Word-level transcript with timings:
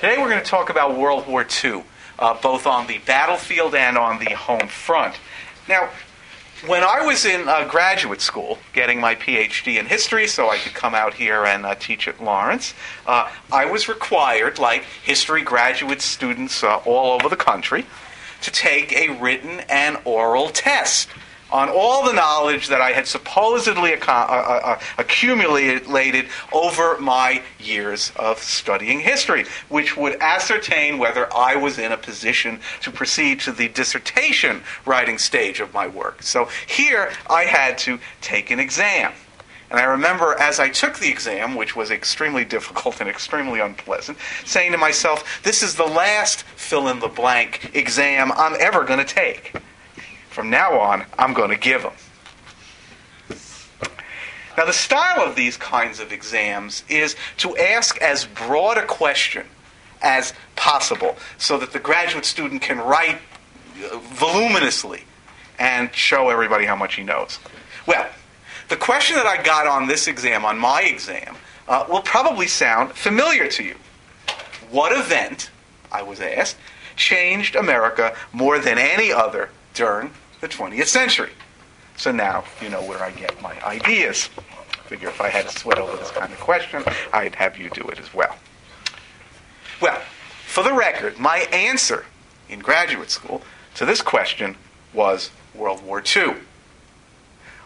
Today 0.00 0.16
we're 0.16 0.30
going 0.30 0.40
to 0.40 0.48
talk 0.48 0.70
about 0.70 0.96
World 0.96 1.26
War 1.26 1.44
II, 1.64 1.82
uh, 2.20 2.40
both 2.40 2.68
on 2.68 2.86
the 2.86 2.98
battlefield 2.98 3.74
and 3.74 3.98
on 3.98 4.20
the 4.20 4.30
home 4.30 4.68
front. 4.68 5.16
Now, 5.68 5.88
when 6.68 6.84
I 6.84 7.04
was 7.04 7.24
in 7.24 7.48
uh, 7.48 7.66
graduate 7.66 8.20
school, 8.20 8.58
getting 8.72 9.00
my 9.00 9.16
PhD 9.16 9.76
in 9.76 9.86
history, 9.86 10.28
so 10.28 10.50
I 10.50 10.58
could 10.58 10.72
come 10.72 10.94
out 10.94 11.14
here 11.14 11.44
and 11.44 11.66
uh, 11.66 11.74
teach 11.74 12.06
at 12.06 12.22
Lawrence, 12.22 12.74
uh, 13.08 13.28
I 13.50 13.64
was 13.64 13.88
required, 13.88 14.60
like 14.60 14.84
history 14.84 15.42
graduate 15.42 16.00
students 16.00 16.62
uh, 16.62 16.76
all 16.86 17.14
over 17.14 17.28
the 17.28 17.34
country, 17.34 17.84
to 18.42 18.52
take 18.52 18.92
a 18.92 19.18
written 19.18 19.62
and 19.68 19.98
oral 20.04 20.50
test 20.50 21.08
on 21.50 21.68
all 21.68 22.04
the 22.04 22.12
knowledge 22.12 22.68
that 22.68 22.80
I 22.80 22.92
had 22.92 23.06
supposedly 23.06 23.94
uh, 23.94 24.06
uh, 24.06 24.80
accumulated 24.98 26.26
over 26.52 26.98
my 26.98 27.42
years 27.58 28.12
of 28.16 28.38
studying 28.38 29.00
history, 29.00 29.44
which 29.68 29.96
would 29.96 30.16
ascertain 30.20 30.98
whether 30.98 31.32
I 31.34 31.56
was 31.56 31.78
in 31.78 31.92
a 31.92 31.96
position 31.96 32.60
to 32.82 32.90
proceed 32.90 33.40
to 33.40 33.52
the 33.52 33.68
dissertation 33.68 34.62
writing 34.84 35.18
stage 35.18 35.60
of 35.60 35.72
my 35.72 35.86
work. 35.86 36.22
So 36.22 36.48
here 36.66 37.12
I 37.28 37.44
had 37.44 37.78
to 37.78 37.98
take 38.20 38.50
an 38.50 38.60
exam. 38.60 39.12
And 39.70 39.78
I 39.78 39.84
remember 39.84 40.34
as 40.38 40.58
I 40.58 40.70
took 40.70 40.98
the 40.98 41.10
exam, 41.10 41.54
which 41.54 41.76
was 41.76 41.90
extremely 41.90 42.44
difficult 42.56 43.00
and 43.00 43.08
extremely 43.08 43.60
unpleasant, 43.60 44.18
saying 44.44 44.72
to 44.72 44.78
myself, 44.78 45.42
this 45.42 45.62
is 45.62 45.74
the 45.74 45.86
last 45.86 46.42
fill 46.42 46.88
in 46.88 47.00
the 47.00 47.08
blank 47.08 47.70
exam 47.74 48.32
I'm 48.32 48.56
ever 48.60 48.84
going 48.84 49.04
to 49.04 49.14
take. 49.14 49.54
From 50.38 50.50
now 50.50 50.78
on, 50.78 51.04
I'm 51.18 51.34
going 51.34 51.50
to 51.50 51.56
give 51.56 51.82
them. 51.82 51.94
Now, 54.56 54.66
the 54.66 54.72
style 54.72 55.20
of 55.20 55.34
these 55.34 55.56
kinds 55.56 55.98
of 55.98 56.12
exams 56.12 56.84
is 56.88 57.16
to 57.38 57.56
ask 57.56 58.00
as 58.00 58.24
broad 58.24 58.78
a 58.78 58.86
question 58.86 59.46
as 60.00 60.32
possible 60.54 61.16
so 61.38 61.58
that 61.58 61.72
the 61.72 61.80
graduate 61.80 62.24
student 62.24 62.62
can 62.62 62.78
write 62.78 63.18
voluminously 64.12 65.02
and 65.58 65.92
show 65.92 66.28
everybody 66.28 66.66
how 66.66 66.76
much 66.76 66.94
he 66.94 67.02
knows. 67.02 67.40
Well, 67.84 68.08
the 68.68 68.76
question 68.76 69.16
that 69.16 69.26
I 69.26 69.42
got 69.42 69.66
on 69.66 69.88
this 69.88 70.06
exam, 70.06 70.44
on 70.44 70.56
my 70.56 70.82
exam, 70.82 71.34
uh, 71.66 71.84
will 71.88 72.02
probably 72.02 72.46
sound 72.46 72.92
familiar 72.92 73.48
to 73.48 73.64
you. 73.64 73.74
What 74.70 74.96
event, 74.96 75.50
I 75.90 76.02
was 76.02 76.20
asked, 76.20 76.58
changed 76.94 77.56
America 77.56 78.14
more 78.32 78.60
than 78.60 78.78
any 78.78 79.12
other 79.12 79.50
during 79.74 80.12
the 80.40 80.48
20th 80.48 80.86
century. 80.86 81.30
So 81.96 82.12
now 82.12 82.44
you 82.62 82.68
know 82.68 82.82
where 82.82 83.02
I 83.02 83.10
get 83.10 83.40
my 83.42 83.60
ideas. 83.64 84.30
Figure 84.86 85.08
if 85.08 85.20
I 85.20 85.28
had 85.28 85.48
to 85.48 85.58
sweat 85.58 85.78
over 85.78 85.96
this 85.96 86.10
kind 86.10 86.32
of 86.32 86.38
question, 86.40 86.82
I'd 87.12 87.34
have 87.34 87.58
you 87.58 87.68
do 87.70 87.82
it 87.88 87.98
as 87.98 88.14
well. 88.14 88.36
Well, 89.80 90.00
for 90.46 90.62
the 90.62 90.72
record, 90.72 91.18
my 91.18 91.38
answer 91.52 92.06
in 92.48 92.60
graduate 92.60 93.10
school 93.10 93.42
to 93.74 93.84
this 93.84 94.00
question 94.00 94.56
was 94.94 95.30
World 95.54 95.84
War 95.84 96.02
II. 96.02 96.34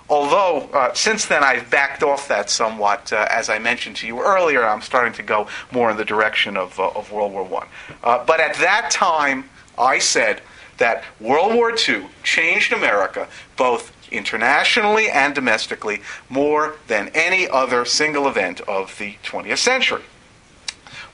Although, 0.08 0.68
uh, 0.72 0.92
since 0.92 1.26
then, 1.26 1.42
I've 1.42 1.70
backed 1.70 2.02
off 2.02 2.28
that 2.28 2.50
somewhat. 2.50 3.12
Uh, 3.12 3.26
as 3.30 3.48
I 3.48 3.58
mentioned 3.58 3.96
to 3.96 4.06
you 4.06 4.20
earlier, 4.20 4.62
I'm 4.62 4.82
starting 4.82 5.12
to 5.14 5.22
go 5.22 5.46
more 5.70 5.90
in 5.90 5.96
the 5.96 6.04
direction 6.04 6.56
of, 6.56 6.78
uh, 6.78 6.88
of 6.88 7.10
World 7.12 7.32
War 7.32 7.48
I. 7.62 8.06
Uh, 8.06 8.24
but 8.24 8.40
at 8.40 8.56
that 8.56 8.90
time, 8.90 9.48
I 9.78 9.98
said 9.98 10.42
that 10.78 11.04
World 11.20 11.54
War 11.54 11.72
II 11.72 12.06
changed 12.22 12.72
America 12.72 13.28
both 13.56 13.92
internationally 14.12 15.08
and 15.10 15.34
domestically 15.34 16.02
more 16.28 16.76
than 16.86 17.10
any 17.14 17.48
other 17.48 17.84
single 17.84 18.28
event 18.28 18.60
of 18.62 18.96
the 18.98 19.16
20th 19.24 19.58
century. 19.58 20.02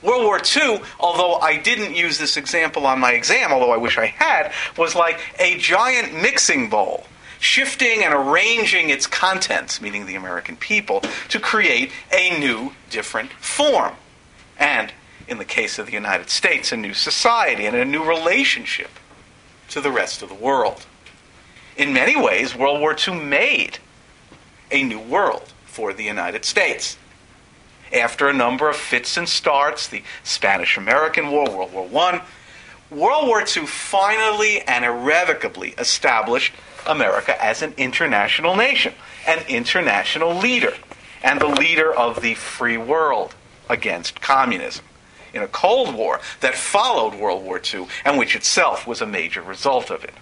World 0.01 0.23
War 0.23 0.39
II, 0.39 0.79
although 0.99 1.35
I 1.35 1.57
didn't 1.57 1.95
use 1.95 2.17
this 2.17 2.37
example 2.37 2.85
on 2.85 2.99
my 2.99 3.11
exam, 3.11 3.51
although 3.51 3.71
I 3.71 3.77
wish 3.77 3.97
I 3.97 4.05
had, 4.05 4.53
was 4.77 4.95
like 4.95 5.19
a 5.39 5.57
giant 5.57 6.13
mixing 6.13 6.69
bowl, 6.69 7.05
shifting 7.39 8.03
and 8.03 8.13
arranging 8.13 8.89
its 8.89 9.07
contents, 9.07 9.81
meaning 9.81 10.05
the 10.05 10.15
American 10.15 10.55
people, 10.55 11.01
to 11.29 11.39
create 11.39 11.91
a 12.13 12.39
new, 12.39 12.73
different 12.89 13.33
form. 13.33 13.95
And 14.57 14.93
in 15.27 15.37
the 15.37 15.45
case 15.45 15.79
of 15.79 15.87
the 15.87 15.93
United 15.93 16.29
States, 16.29 16.71
a 16.71 16.77
new 16.77 16.93
society 16.93 17.65
and 17.65 17.75
a 17.75 17.85
new 17.85 18.03
relationship 18.03 18.98
to 19.69 19.81
the 19.81 19.91
rest 19.91 20.21
of 20.21 20.29
the 20.29 20.35
world. 20.35 20.85
In 21.77 21.93
many 21.93 22.15
ways, 22.15 22.55
World 22.55 22.81
War 22.81 22.95
II 22.95 23.19
made 23.19 23.79
a 24.71 24.83
new 24.83 24.99
world 24.99 25.53
for 25.65 25.93
the 25.93 26.03
United 26.03 26.45
States. 26.45 26.97
After 27.93 28.27
a 28.27 28.33
number 28.33 28.69
of 28.69 28.75
fits 28.75 29.17
and 29.17 29.27
starts, 29.27 29.87
the 29.87 30.03
Spanish 30.23 30.77
American 30.77 31.31
War, 31.31 31.49
World 31.49 31.73
War 31.73 32.03
I, 32.03 32.21
World 32.91 33.27
War 33.27 33.41
II 33.41 33.65
finally 33.65 34.61
and 34.61 34.83
irrevocably 34.83 35.69
established 35.77 36.53
America 36.85 37.41
as 37.43 37.61
an 37.61 37.73
international 37.77 38.55
nation, 38.55 38.93
an 39.27 39.43
international 39.47 40.35
leader, 40.35 40.73
and 41.23 41.39
the 41.39 41.47
leader 41.47 41.93
of 41.93 42.21
the 42.21 42.33
free 42.35 42.77
world 42.77 43.35
against 43.69 44.21
communism 44.21 44.83
in 45.33 45.41
a 45.41 45.47
Cold 45.47 45.93
War 45.93 46.19
that 46.41 46.55
followed 46.55 47.15
World 47.15 47.43
War 47.43 47.61
II 47.61 47.87
and 48.05 48.17
which 48.17 48.35
itself 48.35 48.87
was 48.87 49.01
a 49.01 49.05
major 49.05 49.41
result 49.41 49.89
of 49.89 50.03
it. 50.03 50.13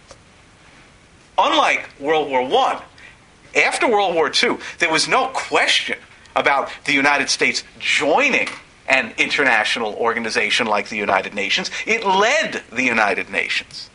Unlike 1.37 1.89
World 1.99 2.29
War 2.29 2.41
I, 2.41 2.81
after 3.55 3.87
World 3.87 4.15
War 4.15 4.31
II, 4.31 4.57
there 4.79 4.91
was 4.91 5.07
no 5.07 5.27
question 5.27 5.97
about 6.35 6.69
the 6.85 6.93
United 6.93 7.29
States 7.29 7.63
joining 7.79 8.47
an 8.87 9.13
international 9.17 9.93
organization 9.95 10.67
like 10.67 10.89
the 10.89 10.97
United 10.97 11.33
Nations. 11.33 11.69
It 11.85 12.05
led 12.05 12.63
the 12.71 12.83
United 12.83 13.29
Nations. 13.29 13.89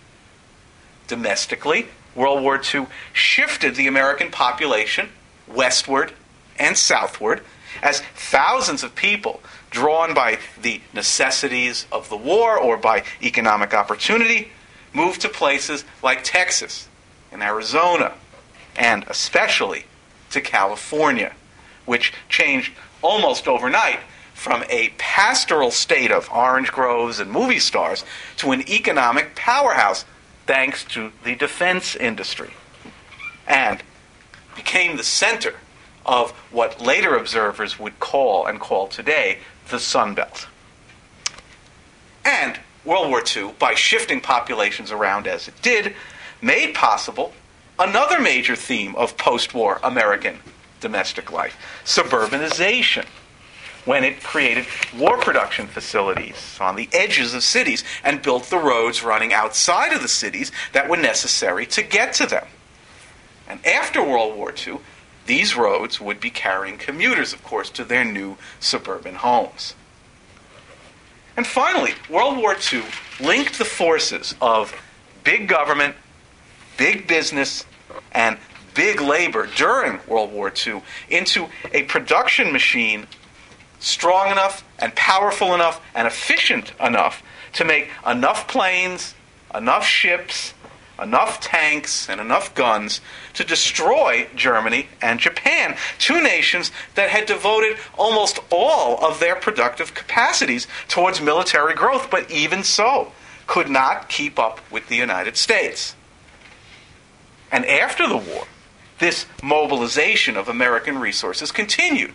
Domestically, 1.07 1.89
World 2.15 2.43
War 2.43 2.61
II 2.63 2.87
shifted 3.13 3.75
the 3.75 3.87
American 3.87 4.31
population 4.31 5.09
westward 5.47 6.13
and 6.59 6.77
southward 6.77 7.43
as 7.83 8.01
thousands 8.15 8.83
of 8.83 8.95
people 8.95 9.41
drawn 9.73 10.15
by 10.15 10.39
the 10.61 10.81
necessities 10.93 11.87
of 11.91 12.09
the 12.09 12.17
war 12.17 12.57
or 12.57 12.77
by 12.77 13.03
economic 13.23 13.75
opportunity, 13.75 14.53
moved 14.93 15.21
to 15.23 15.29
places 15.29 15.85
like 16.03 16.23
Texas 16.23 16.89
and 17.33 17.43
Arizona, 17.43 18.15
and 18.77 19.05
especially 19.09 19.85
to 20.31 20.41
California, 20.41 21.35
which 21.87 22.13
changed 22.29 22.73
almost 23.01 23.49
overnight 23.49 23.99
from 24.35 24.65
a 24.69 24.91
pastoral 24.99 25.71
state 25.71 26.11
of 26.11 26.31
orange 26.31 26.71
groves 26.71 27.19
and 27.19 27.31
movie 27.31 27.59
stars 27.59 28.05
to 28.37 28.53
an 28.53 28.69
economic 28.69 29.35
powerhouse 29.35 30.05
thanks 30.47 30.85
to 30.85 31.13
the 31.25 31.35
defense 31.35 31.97
industry, 31.97 32.51
and 33.47 33.83
became 34.55 34.97
the 34.97 35.05
center 35.05 35.55
of 36.05 36.33
what 36.51 36.81
later 36.81 37.17
observers 37.17 37.79
would 37.79 37.99
call 38.01 38.47
and 38.47 38.59
call 38.59 38.89
today 38.89 39.39
the 39.73 39.81
Sun 39.81 40.15
Belt. 40.15 40.47
And 42.25 42.61
World 42.85 43.09
War 43.09 43.23
II, 43.25 43.55
by 43.59 43.75
shifting 43.75 44.21
populations 44.21 44.93
around 44.93 45.27
as 45.27 45.49
it 45.49 45.61
did, 45.63 45.95
made 46.41 46.75
possible 46.75 47.33
another 47.79 48.21
major 48.21 48.55
theme 48.55 48.95
of 48.95 49.17
post 49.17 49.55
war 49.55 49.81
American 49.83 50.39
domestic 50.81 51.33
life 51.33 51.57
suburbanization. 51.85 53.07
When 53.85 54.05
it 54.05 54.23
created 54.23 54.67
war 54.97 55.19
production 55.19 55.67
facilities 55.67 56.57
on 56.61 56.77
the 56.77 56.89
edges 56.93 57.35
of 57.35 57.43
cities 57.43 57.83
and 58.05 58.23
built 58.23 58.45
the 58.45 58.59
roads 58.59 59.03
running 59.03 59.33
outside 59.33 59.93
of 59.93 60.03
the 60.03 60.09
cities 60.09 60.53
that 60.73 60.89
were 60.89 60.97
necessary 60.97 61.67
to 61.67 61.83
get 61.83 62.13
to 62.15 62.27
them. 62.27 62.47
And 63.49 63.65
after 63.67 64.01
World 64.01 64.37
War 64.37 64.55
II, 64.55 64.79
these 65.27 65.57
roads 65.57 66.01
would 66.01 66.21
be 66.21 66.31
carrying 66.31 66.79
commuters, 66.79 67.33
of 67.33 67.43
course, 67.45 67.71
to 67.71 67.85
their 67.85 68.05
new 68.05 68.37
suburban 68.59 69.17
homes. 69.17 69.75
And 71.37 71.47
finally, 71.47 71.95
World 72.11 72.37
War 72.37 72.57
II 72.73 72.85
linked 73.21 73.59
the 73.59 73.65
forces 73.65 74.35
of 74.41 74.75
big 75.25 75.49
government, 75.49 75.95
big 76.77 77.07
business, 77.07 77.65
and 78.13 78.39
big 78.75 79.01
labor 79.01 79.47
during 79.47 80.01
World 80.07 80.33
War 80.33 80.53
II 80.67 80.83
into 81.09 81.49
a 81.73 81.85
production 81.85 82.53
machine 82.53 83.07
strong 83.81 84.31
enough 84.31 84.65
and 84.79 84.95
powerful 84.95 85.55
enough 85.55 85.81
and 85.95 86.07
efficient 86.07 86.73
enough 86.81 87.23
to 87.55 87.65
make 87.65 87.91
enough 88.07 88.49
planes, 88.49 89.15
enough 89.55 89.85
ships, 89.85 90.55
enough 91.03 91.41
tanks 91.41 92.09
and 92.09 92.21
enough 92.21 92.55
guns 92.55 93.01
to 93.35 93.45
destroy 93.45 94.29
Germany 94.35 94.89
and 95.01 95.21
Japan, 95.21 95.77
two 95.99 96.23
nations 96.23 96.71
that 96.95 97.11
had 97.11 97.27
devoted 97.27 97.77
almost 97.99 98.39
all 98.51 99.05
of 99.05 99.21
their 99.21 99.37
productive 99.37 99.95
capacities 99.95 100.67
towards 100.89 101.21
military 101.21 101.75
growth, 101.75 102.11
but 102.11 102.31
even 102.31 102.63
so 102.63 103.13
could 103.47 103.69
not 103.69 104.09
keep 104.09 104.39
up 104.39 104.61
with 104.71 104.89
the 104.89 104.97
United 104.97 105.37
States. 105.37 105.95
And 107.51 107.67
after 107.67 108.09
the 108.09 108.17
war, 108.17 108.47
this 108.99 109.27
mobilization 109.43 110.37
of 110.37 110.49
American 110.49 110.99
resources 110.99 111.53
continued 111.53 112.15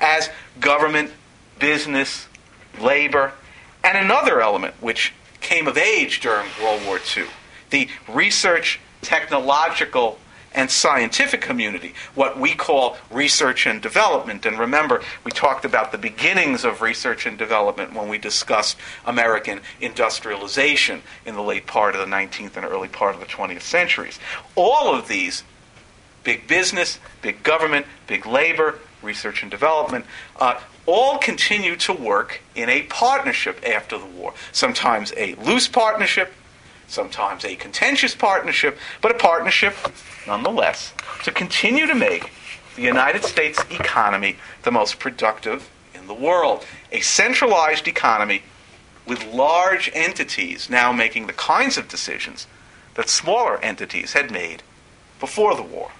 as 0.00 0.30
government, 0.60 1.10
business, 1.58 2.28
labor, 2.80 3.32
And 3.82 3.96
another 3.96 4.40
element 4.40 4.74
which 4.80 5.12
came 5.40 5.66
of 5.66 5.78
age 5.78 6.20
during 6.20 6.46
World 6.62 6.84
War 6.84 6.98
II, 7.16 7.24
the 7.70 7.88
research, 8.08 8.80
technological, 9.02 10.18
and 10.54 10.70
scientific 10.70 11.40
community, 11.40 11.94
what 12.14 12.38
we 12.38 12.54
call 12.54 12.96
research 13.10 13.66
and 13.66 13.80
development. 13.80 14.46
And 14.46 14.58
remember, 14.58 15.02
we 15.24 15.30
talked 15.30 15.64
about 15.64 15.92
the 15.92 15.98
beginnings 15.98 16.64
of 16.64 16.80
research 16.80 17.26
and 17.26 17.36
development 17.36 17.92
when 17.92 18.08
we 18.08 18.18
discussed 18.18 18.76
American 19.04 19.60
industrialization 19.80 21.02
in 21.26 21.34
the 21.34 21.42
late 21.42 21.66
part 21.66 21.94
of 21.94 22.00
the 22.00 22.12
19th 22.12 22.56
and 22.56 22.64
early 22.64 22.88
part 22.88 23.14
of 23.14 23.20
the 23.20 23.26
20th 23.26 23.62
centuries. 23.62 24.18
All 24.56 24.94
of 24.94 25.06
these 25.06 25.44
big 26.24 26.48
business, 26.48 26.98
big 27.22 27.42
government, 27.42 27.86
big 28.06 28.26
labor, 28.26 28.78
research 29.02 29.42
and 29.42 29.50
development, 29.50 30.04
uh, 30.40 30.58
all 30.86 31.18
continue 31.18 31.76
to 31.76 31.92
work 31.92 32.40
in 32.54 32.68
a 32.68 32.82
partnership 32.84 33.62
after 33.66 33.98
the 33.98 34.06
war. 34.06 34.32
Sometimes 34.52 35.12
a 35.16 35.34
loose 35.36 35.68
partnership, 35.68 36.32
sometimes 36.88 37.44
a 37.44 37.54
contentious 37.54 38.14
partnership, 38.14 38.78
but 39.00 39.10
a 39.10 39.14
partnership 39.14 39.74
nonetheless 40.26 40.92
to 41.24 41.30
continue 41.30 41.86
to 41.86 41.94
make 41.94 42.32
the 42.76 42.82
United 42.82 43.24
States 43.24 43.58
economy 43.70 44.36
the 44.62 44.70
most 44.70 44.98
productive 44.98 45.70
in 45.94 46.06
the 46.06 46.14
world. 46.14 46.64
A 46.90 47.00
centralized 47.00 47.86
economy 47.86 48.42
with 49.06 49.24
large 49.26 49.90
entities 49.94 50.68
now 50.68 50.92
making 50.92 51.26
the 51.26 51.32
kinds 51.32 51.76
of 51.76 51.88
decisions 51.88 52.46
that 52.94 53.08
smaller 53.08 53.58
entities 53.62 54.12
had 54.12 54.30
made 54.30 54.62
before 55.20 55.54
the 55.54 55.62
war. 55.62 55.92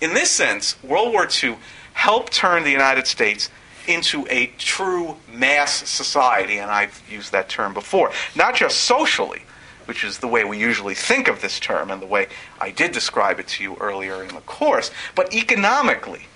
In 0.00 0.14
this 0.14 0.30
sense, 0.30 0.82
World 0.82 1.12
War 1.12 1.28
II 1.42 1.56
helped 1.92 2.32
turn 2.32 2.64
the 2.64 2.70
United 2.70 3.06
States 3.06 3.50
into 3.86 4.26
a 4.30 4.46
true 4.58 5.16
mass 5.32 5.88
society, 5.88 6.58
and 6.58 6.70
I've 6.70 7.02
used 7.10 7.32
that 7.32 7.48
term 7.48 7.74
before, 7.74 8.12
not 8.34 8.54
just 8.54 8.78
socially, 8.78 9.42
which 9.86 10.04
is 10.04 10.18
the 10.18 10.28
way 10.28 10.44
we 10.44 10.58
usually 10.58 10.94
think 10.94 11.28
of 11.28 11.40
this 11.40 11.58
term 11.58 11.90
and 11.90 12.00
the 12.00 12.06
way 12.06 12.28
I 12.60 12.70
did 12.70 12.92
describe 12.92 13.40
it 13.40 13.48
to 13.48 13.62
you 13.62 13.76
earlier 13.80 14.22
in 14.22 14.34
the 14.34 14.40
course, 14.42 14.90
but 15.14 15.34
economically, 15.34 16.26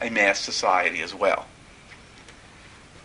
a 0.00 0.10
mass 0.10 0.40
society 0.40 1.00
as 1.00 1.14
well. 1.14 1.46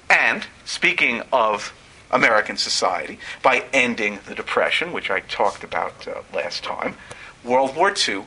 And 0.09 0.45
speaking 0.65 1.23
of 1.31 1.73
American 2.11 2.57
society, 2.57 3.17
by 3.41 3.65
ending 3.73 4.19
the 4.27 4.35
Depression, 4.35 4.93
which 4.93 5.09
I 5.09 5.21
talked 5.21 5.63
about 5.63 6.07
uh, 6.07 6.21
last 6.33 6.63
time, 6.63 6.95
World 7.43 7.75
War 7.75 7.93
II 8.07 8.25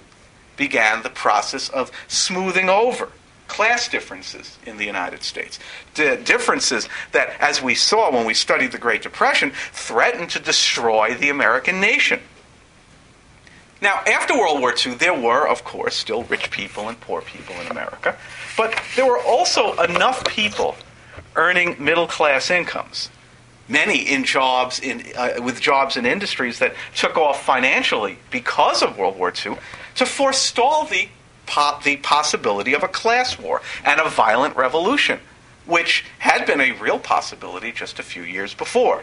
began 0.57 1.03
the 1.03 1.11
process 1.11 1.69
of 1.69 1.93
smoothing 2.09 2.69
over 2.69 3.11
class 3.49 3.89
differences 3.89 4.59
in 4.67 4.77
the 4.77 4.85
United 4.85 5.23
States. 5.23 5.59
D- 5.95 6.17
differences 6.17 6.89
that, 7.13 7.41
as 7.41 7.63
we 7.63 7.75
saw 7.75 8.11
when 8.13 8.27
we 8.27 8.35
studied 8.35 8.73
the 8.73 8.79
Great 8.79 9.03
Depression, 9.03 9.53
threatened 9.73 10.31
to 10.31 10.41
destroy 10.41 11.15
the 11.15 11.31
American 11.31 11.81
nation. 11.81 12.21
Now, 13.83 14.03
after 14.07 14.35
World 14.35 14.61
War 14.61 14.75
II, 14.75 14.95
there 14.95 15.15
were, 15.15 15.47
of 15.47 15.65
course, 15.65 15.95
still 15.95 16.25
rich 16.25 16.51
people 16.51 16.89
and 16.89 16.99
poor 17.01 17.21
people 17.21 17.55
in 17.57 17.67
America, 17.69 18.17
but 18.57 18.81
there 18.97 19.07
were 19.07 19.21
also 19.21 19.75
enough 19.83 20.25
people 20.25 20.77
earning 21.35 21.77
middle 21.79 22.07
class 22.07 22.51
incomes. 22.51 23.11
Many 23.69 23.99
in 23.99 24.25
jobs 24.25 24.81
in, 24.81 25.05
uh, 25.17 25.35
with 25.43 25.61
jobs 25.61 25.97
in 25.97 26.07
industries 26.07 26.61
that 26.61 26.75
took 26.95 27.17
off 27.17 27.45
financially 27.45 28.19
because 28.31 28.83
of 28.83 28.97
World 28.97 29.19
War 29.19 29.33
II 29.45 29.57
to 29.97 30.07
forestall 30.07 30.85
the, 30.85 31.09
po- 31.47 31.79
the 31.83 31.97
possibility 31.97 32.75
of 32.75 32.83
a 32.83 32.89
class 32.89 33.39
war 33.39 33.63
and 33.85 34.01
a 34.01 34.09
violent 34.09 34.57
revolution, 34.57 35.21
which 35.65 36.05
had 36.19 36.47
been 36.47 36.61
a 36.61 36.73
real 36.73 36.99
possibility 36.99 37.73
just 37.73 37.99
a 37.99 38.03
few 38.03 38.23
years 38.23 38.55
before. 38.55 39.03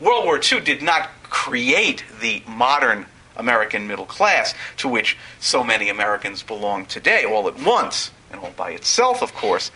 World 0.00 0.24
War 0.24 0.40
II 0.40 0.60
did 0.60 0.82
not 0.82 1.10
create 1.24 2.04
the 2.20 2.42
modern 2.46 3.06
American 3.36 3.86
middle 3.86 4.06
class 4.06 4.54
to 4.78 4.88
which 4.88 5.16
so 5.38 5.62
many 5.62 5.88
Americans 5.88 6.42
belong 6.42 6.86
today 6.86 7.24
all 7.24 7.48
at 7.48 7.62
once, 7.62 8.10
and 8.30 8.40
all 8.40 8.52
by 8.56 8.70
itself, 8.70 9.22
of 9.22 9.34
course, 9.34 9.70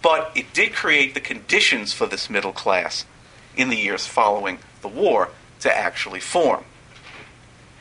but 0.00 0.32
it 0.34 0.52
did 0.52 0.74
create 0.74 1.14
the 1.14 1.20
conditions 1.20 1.92
for 1.92 2.06
this 2.06 2.28
middle 2.28 2.52
class 2.52 3.04
in 3.56 3.68
the 3.68 3.76
years 3.76 4.06
following 4.06 4.58
the 4.80 4.88
war 4.88 5.30
to 5.60 5.74
actually 5.74 6.20
form. 6.20 6.64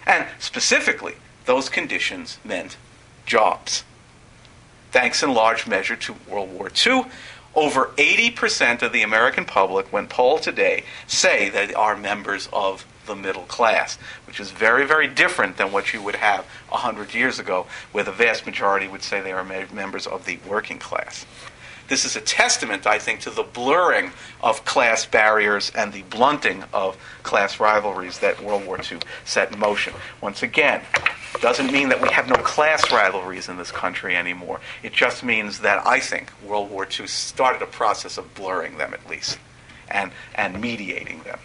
And 0.06 0.28
specifically, 0.40 1.16
those 1.46 1.70
conditions 1.70 2.38
meant 2.44 2.78
jobs. 3.26 3.84
Thanks 4.92 5.24
in 5.24 5.34
large 5.34 5.68
measure 5.68 5.96
to 5.96 6.16
World 6.28 6.52
War 6.52 6.70
II, 6.86 7.06
over 7.56 7.88
80% 7.98 8.82
of 8.82 8.94
the 8.94 9.02
American 9.02 9.46
public, 9.46 9.92
when 9.92 10.08
polled 10.08 10.42
today, 10.42 10.84
say 11.08 11.50
they 11.50 11.74
are 11.74 11.98
members 11.98 12.48
of 12.54 12.86
the 13.06 13.16
middle 13.16 13.44
class, 13.44 13.98
which 14.26 14.40
is 14.40 14.52
very, 14.52 14.86
very 14.86 15.08
different 15.08 15.58
than 15.58 15.72
what 15.72 15.94
you 15.94 16.02
would 16.02 16.16
have 16.16 16.46
100 16.70 17.14
years 17.14 17.40
ago, 17.40 17.68
where 17.92 18.04
the 18.04 18.12
vast 18.12 18.46
majority 18.46 18.88
would 18.88 19.04
say 19.04 19.20
they 19.20 19.32
are 19.32 19.44
members 19.44 20.08
of 20.08 20.26
the 20.26 20.40
working 20.48 20.80
class. 20.80 21.26
This 21.92 22.06
is 22.06 22.16
a 22.16 22.22
testament, 22.22 22.88
I 22.88 23.00
think, 23.00 23.20
to 23.20 23.30
the 23.30 23.44
blurring 23.44 24.14
of 24.42 24.64
class 24.64 25.06
barriers 25.06 25.74
and 25.76 25.92
the 25.92 26.04
blunting 26.04 26.64
of 26.72 26.96
class 27.22 27.60
rivalries 27.60 28.20
that 28.20 28.42
World 28.42 28.66
War 28.66 28.80
II 28.80 29.00
set 29.26 29.52
in 29.52 29.60
motion. 29.60 29.94
Once 30.22 30.42
again, 30.42 30.84
doesn't 31.42 31.70
mean 31.70 31.90
that 31.90 32.00
we 32.00 32.08
have 32.08 32.30
no 32.30 32.38
class 32.38 32.90
rivalries 32.94 33.50
in 33.50 33.58
this 33.58 33.74
country 33.74 34.16
anymore. 34.16 34.62
It 34.84 34.94
just 34.94 35.22
means 35.22 35.60
that 35.60 35.86
I 35.86 36.00
think 36.00 36.32
World 36.48 36.72
War 36.72 36.88
II 36.88 37.08
started 37.08 37.62
a 37.62 37.66
process 37.66 38.18
of 38.18 38.34
blurring 38.36 38.78
them 38.78 38.94
at 38.94 39.10
least 39.10 39.38
and, 39.90 40.14
and 40.34 40.62
mediating 40.62 41.24
them. 41.24 41.40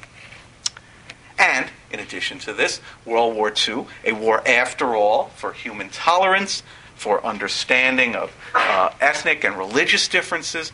And 1.41 1.71
in 1.91 1.99
addition 1.99 2.39
to 2.39 2.53
this, 2.53 2.81
World 3.05 3.35
War 3.35 3.53
II, 3.53 3.87
a 4.05 4.13
war 4.13 4.47
after 4.47 4.95
all 4.95 5.25
for 5.31 5.53
human 5.53 5.89
tolerance, 5.89 6.63
for 6.97 7.25
understanding 7.25 8.17
of 8.17 8.35
uh, 8.55 8.91
ethnic 9.01 9.45
and 9.45 9.57
religious 9.57 10.09
differences, 10.09 10.73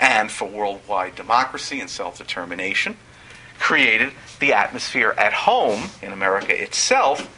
and 0.00 0.30
for 0.30 0.48
worldwide 0.48 1.14
democracy 1.14 1.80
and 1.80 1.90
self 1.90 2.18
determination, 2.18 2.96
created 3.58 4.12
the 4.40 4.52
atmosphere 4.52 5.14
at 5.18 5.32
home 5.32 5.90
in 6.02 6.12
America 6.12 6.60
itself 6.60 7.34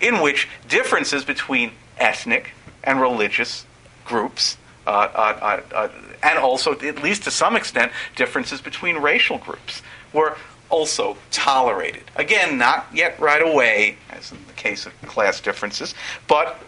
in 0.00 0.20
which 0.20 0.48
differences 0.68 1.24
between 1.24 1.72
ethnic 1.98 2.50
and 2.82 3.00
religious 3.00 3.66
groups, 4.04 4.56
uh, 4.86 4.90
uh, 4.90 5.60
uh, 5.72 5.74
uh 5.74 5.88
and 6.22 6.38
also, 6.38 6.72
at 6.72 7.02
least 7.02 7.24
to 7.24 7.30
some 7.30 7.56
extent, 7.56 7.92
differences 8.16 8.60
between 8.60 8.96
racial 8.96 9.38
groups, 9.38 9.82
were 10.12 10.36
also 10.70 11.16
tolerated. 11.30 12.02
Again, 12.16 12.56
not 12.56 12.86
yet 12.92 13.18
right 13.20 13.42
away, 13.42 13.96
as 14.10 14.32
in 14.32 14.38
the 14.46 14.52
case 14.54 14.86
of 14.86 14.92
class 15.02 15.40
differences, 15.40 15.94
but 16.26 16.58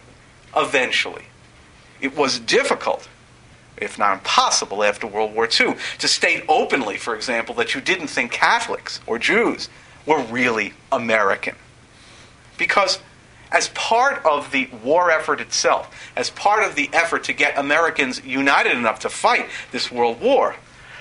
eventually. 0.61 1.25
It 1.99 2.15
was 2.15 2.39
difficult, 2.39 3.07
if 3.77 3.97
not 3.97 4.13
impossible, 4.13 4.83
after 4.83 5.07
World 5.07 5.33
War 5.33 5.45
II 5.45 5.75
to 5.99 6.07
state 6.07 6.43
openly, 6.47 6.97
for 6.97 7.15
example, 7.15 7.55
that 7.55 7.73
you 7.73 7.81
didn't 7.81 8.07
think 8.07 8.31
Catholics 8.31 8.99
or 9.07 9.17
Jews 9.17 9.69
were 10.05 10.21
really 10.21 10.73
American. 10.91 11.55
Because 12.57 12.99
as 13.51 13.69
part 13.69 14.23
of 14.25 14.51
the 14.51 14.69
war 14.83 15.11
effort 15.11 15.39
itself, 15.39 16.11
as 16.15 16.29
part 16.29 16.63
of 16.63 16.75
the 16.75 16.89
effort 16.93 17.23
to 17.25 17.33
get 17.33 17.57
Americans 17.57 18.23
united 18.25 18.73
enough 18.73 18.99
to 18.99 19.09
fight 19.09 19.47
this 19.71 19.91
world 19.91 20.19
war, 20.19 20.55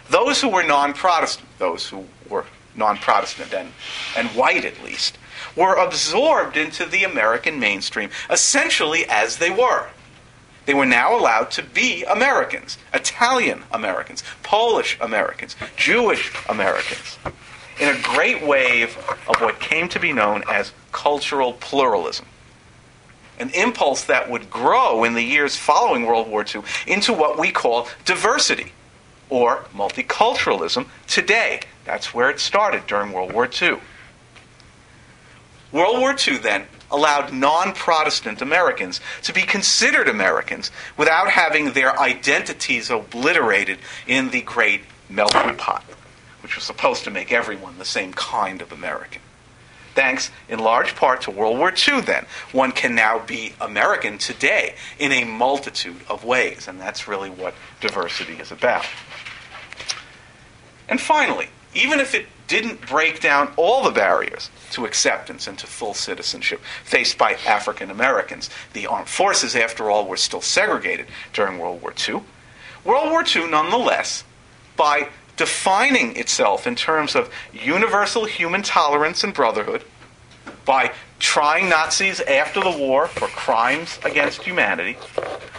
those 0.08 0.40
who 0.40 0.48
were 0.48 0.62
non 0.62 0.92
Protestant, 0.92 1.48
those 1.58 1.88
who 1.88 2.06
were 2.28 2.44
non 2.76 2.96
Protestant 2.98 3.52
and, 3.52 3.72
and 4.16 4.28
white 4.28 4.64
at 4.64 4.82
least, 4.84 5.18
were 5.56 5.74
absorbed 5.74 6.56
into 6.56 6.84
the 6.84 7.02
American 7.02 7.58
mainstream, 7.58 8.10
essentially 8.30 9.06
as 9.08 9.38
they 9.38 9.50
were. 9.50 9.88
They 10.66 10.74
were 10.74 10.86
now 10.86 11.16
allowed 11.18 11.50
to 11.52 11.62
be 11.62 12.02
Americans, 12.04 12.76
Italian 12.92 13.62
Americans, 13.72 14.22
Polish 14.42 14.98
Americans, 15.00 15.56
Jewish 15.76 16.32
Americans, 16.48 17.18
in 17.80 17.88
a 17.88 18.00
great 18.02 18.44
wave 18.44 18.98
of 19.28 19.40
what 19.40 19.60
came 19.60 19.88
to 19.88 20.00
be 20.00 20.12
known 20.12 20.42
as 20.50 20.72
cultural 20.92 21.52
pluralism. 21.54 22.26
An 23.38 23.50
impulse 23.50 24.04
that 24.04 24.28
would 24.28 24.50
grow 24.50 25.04
in 25.04 25.14
the 25.14 25.22
years 25.22 25.56
following 25.56 26.04
World 26.04 26.28
War 26.28 26.44
II 26.44 26.62
into 26.86 27.12
what 27.12 27.38
we 27.38 27.52
call 27.52 27.86
diversity 28.04 28.72
or 29.28 29.66
multiculturalism 29.74 30.86
today. 31.06 31.60
That's 31.84 32.12
where 32.14 32.30
it 32.30 32.40
started 32.40 32.86
during 32.86 33.12
World 33.12 33.32
War 33.32 33.48
II. 33.48 33.78
World 35.76 35.98
War 36.00 36.16
II 36.16 36.38
then 36.38 36.64
allowed 36.90 37.32
non 37.32 37.74
Protestant 37.74 38.40
Americans 38.40 39.00
to 39.22 39.32
be 39.32 39.42
considered 39.42 40.08
Americans 40.08 40.70
without 40.96 41.30
having 41.30 41.72
their 41.72 41.98
identities 42.00 42.90
obliterated 42.90 43.78
in 44.06 44.30
the 44.30 44.40
great 44.40 44.82
melting 45.10 45.56
pot, 45.56 45.84
which 46.42 46.54
was 46.54 46.64
supposed 46.64 47.04
to 47.04 47.10
make 47.10 47.30
everyone 47.30 47.76
the 47.76 47.84
same 47.84 48.12
kind 48.14 48.62
of 48.62 48.72
American. 48.72 49.20
Thanks 49.94 50.30
in 50.48 50.58
large 50.58 50.94
part 50.96 51.22
to 51.22 51.30
World 51.30 51.58
War 51.58 51.72
II, 51.72 52.00
then, 52.00 52.26
one 52.52 52.72
can 52.72 52.94
now 52.94 53.18
be 53.18 53.52
American 53.60 54.18
today 54.18 54.74
in 54.98 55.12
a 55.12 55.24
multitude 55.24 56.00
of 56.08 56.24
ways, 56.24 56.68
and 56.68 56.80
that's 56.80 57.06
really 57.06 57.30
what 57.30 57.54
diversity 57.80 58.34
is 58.34 58.50
about. 58.50 58.86
And 60.88 61.00
finally, 61.00 61.48
even 61.76 62.00
if 62.00 62.14
it 62.14 62.26
didn't 62.46 62.86
break 62.86 63.20
down 63.20 63.52
all 63.56 63.82
the 63.82 63.90
barriers 63.90 64.50
to 64.70 64.86
acceptance 64.86 65.46
and 65.46 65.58
to 65.58 65.66
full 65.66 65.94
citizenship 65.94 66.60
faced 66.84 67.18
by 67.18 67.34
African 67.46 67.90
Americans, 67.90 68.48
the 68.72 68.86
armed 68.86 69.08
forces, 69.08 69.54
after 69.54 69.90
all, 69.90 70.06
were 70.06 70.16
still 70.16 70.40
segregated 70.40 71.06
during 71.32 71.58
World 71.58 71.82
War 71.82 71.92
II. 72.08 72.22
World 72.84 73.10
War 73.10 73.24
II, 73.24 73.50
nonetheless, 73.50 74.24
by 74.76 75.08
defining 75.36 76.16
itself 76.16 76.66
in 76.66 76.74
terms 76.74 77.14
of 77.14 77.30
universal 77.52 78.24
human 78.24 78.62
tolerance 78.62 79.22
and 79.22 79.34
brotherhood, 79.34 79.84
by 80.64 80.92
trying 81.18 81.68
Nazis 81.68 82.20
after 82.20 82.60
the 82.60 82.70
war 82.70 83.06
for 83.06 83.28
crimes 83.28 83.98
against 84.04 84.42
humanity, 84.42 84.96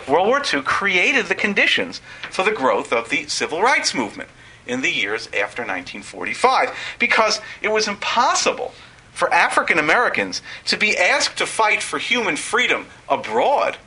World 0.07 0.27
War 0.27 0.41
II 0.41 0.61
created 0.61 1.27
the 1.27 1.35
conditions 1.35 2.01
for 2.31 2.43
the 2.43 2.51
growth 2.51 2.93
of 2.93 3.09
the 3.09 3.27
civil 3.27 3.61
rights 3.61 3.93
movement 3.93 4.29
in 4.67 4.81
the 4.81 4.91
years 4.91 5.27
after 5.27 5.63
1945 5.63 6.71
because 6.99 7.41
it 7.61 7.69
was 7.69 7.87
impossible 7.87 8.73
for 9.11 9.33
African 9.33 9.79
Americans 9.79 10.41
to 10.65 10.77
be 10.77 10.97
asked 10.97 11.37
to 11.39 11.45
fight 11.45 11.81
for 11.81 11.97
human 11.97 12.35
freedom 12.35 12.85
abroad 13.09 13.77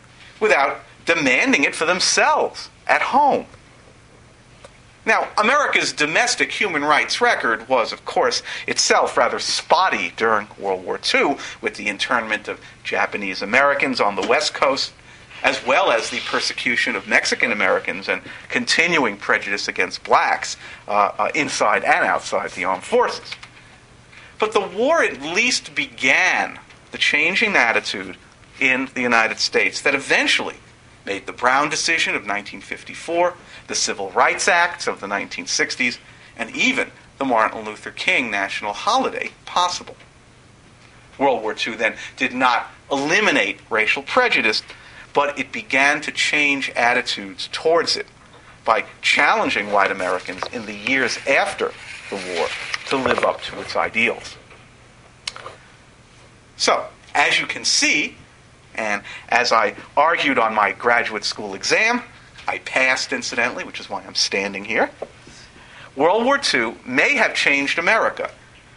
without 0.40 0.80
demanding 1.06 1.64
it 1.64 1.74
for 1.74 1.84
themselves 1.84 2.68
at 2.86 3.02
home. 3.02 3.46
Now, 5.06 5.28
America's 5.38 5.92
domestic 5.92 6.52
human 6.52 6.84
rights 6.84 7.20
record 7.20 7.68
was, 7.68 7.92
of 7.92 8.04
course, 8.04 8.42
itself 8.66 9.16
rather 9.16 9.38
spotty 9.38 10.12
during 10.16 10.48
World 10.58 10.84
War 10.84 11.00
II, 11.14 11.36
with 11.62 11.76
the 11.76 11.88
internment 11.88 12.48
of 12.48 12.60
Japanese 12.84 13.40
Americans 13.40 14.00
on 14.00 14.16
the 14.16 14.26
West 14.26 14.52
Coast, 14.52 14.92
as 15.42 15.64
well 15.66 15.90
as 15.90 16.10
the 16.10 16.20
persecution 16.20 16.96
of 16.96 17.08
Mexican 17.08 17.52
Americans 17.52 18.08
and 18.08 18.22
continuing 18.48 19.16
prejudice 19.16 19.68
against 19.68 20.04
blacks 20.04 20.56
uh, 20.88 21.12
uh, 21.18 21.30
inside 21.34 21.84
and 21.84 22.04
outside 22.04 22.50
the 22.50 22.64
armed 22.64 22.84
forces. 22.84 23.32
But 24.38 24.52
the 24.52 24.60
war 24.60 25.02
at 25.02 25.20
least 25.20 25.74
began 25.74 26.58
the 26.92 26.98
changing 26.98 27.56
attitude 27.56 28.16
in 28.58 28.88
the 28.94 29.02
United 29.02 29.38
States 29.38 29.80
that 29.82 29.94
eventually 29.94 30.56
made 31.06 31.26
the 31.26 31.32
Brown 31.32 31.68
decision 31.70 32.14
of 32.14 32.22
1954, 32.22 33.34
the 33.66 33.74
Civil 33.74 34.10
Rights 34.10 34.48
Acts 34.48 34.86
of 34.86 35.00
the 35.00 35.06
1960s, 35.06 35.98
and 36.36 36.54
even 36.54 36.90
the 37.18 37.24
Martin 37.24 37.64
Luther 37.64 37.90
King 37.90 38.30
national 38.30 38.72
holiday 38.72 39.30
possible. 39.44 39.96
World 41.18 41.42
War 41.42 41.54
II 41.54 41.74
then 41.74 41.94
did 42.16 42.32
not 42.32 42.70
eliminate 42.90 43.60
racial 43.68 44.02
prejudice, 44.02 44.62
but 45.12 45.38
it 45.38 45.52
began 45.52 46.00
to 46.02 46.12
change 46.12 46.70
attitudes 46.70 47.48
towards 47.52 47.96
it 47.96 48.06
by 48.64 48.84
challenging 49.02 49.72
white 49.72 49.90
Americans 49.90 50.42
in 50.52 50.66
the 50.66 50.74
years 50.74 51.18
after 51.26 51.72
the 52.10 52.16
war 52.36 52.48
to 52.88 52.96
live 52.96 53.24
up 53.24 53.40
to 53.42 53.60
its 53.60 53.76
ideals. 53.76 54.36
So, 56.56 56.86
as 57.14 57.40
you 57.40 57.46
can 57.46 57.64
see, 57.64 58.16
and 58.74 59.02
as 59.28 59.52
I 59.52 59.74
argued 59.96 60.38
on 60.38 60.54
my 60.54 60.72
graduate 60.72 61.24
school 61.24 61.54
exam, 61.54 62.02
I 62.46 62.58
passed 62.58 63.12
incidentally, 63.12 63.64
which 63.64 63.80
is 63.80 63.88
why 63.88 64.02
I'm 64.02 64.14
standing 64.14 64.64
here. 64.64 64.90
World 65.96 66.24
War 66.24 66.40
II 66.52 66.74
may 66.84 67.14
have 67.14 67.34
changed 67.34 67.78
America, 67.78 68.30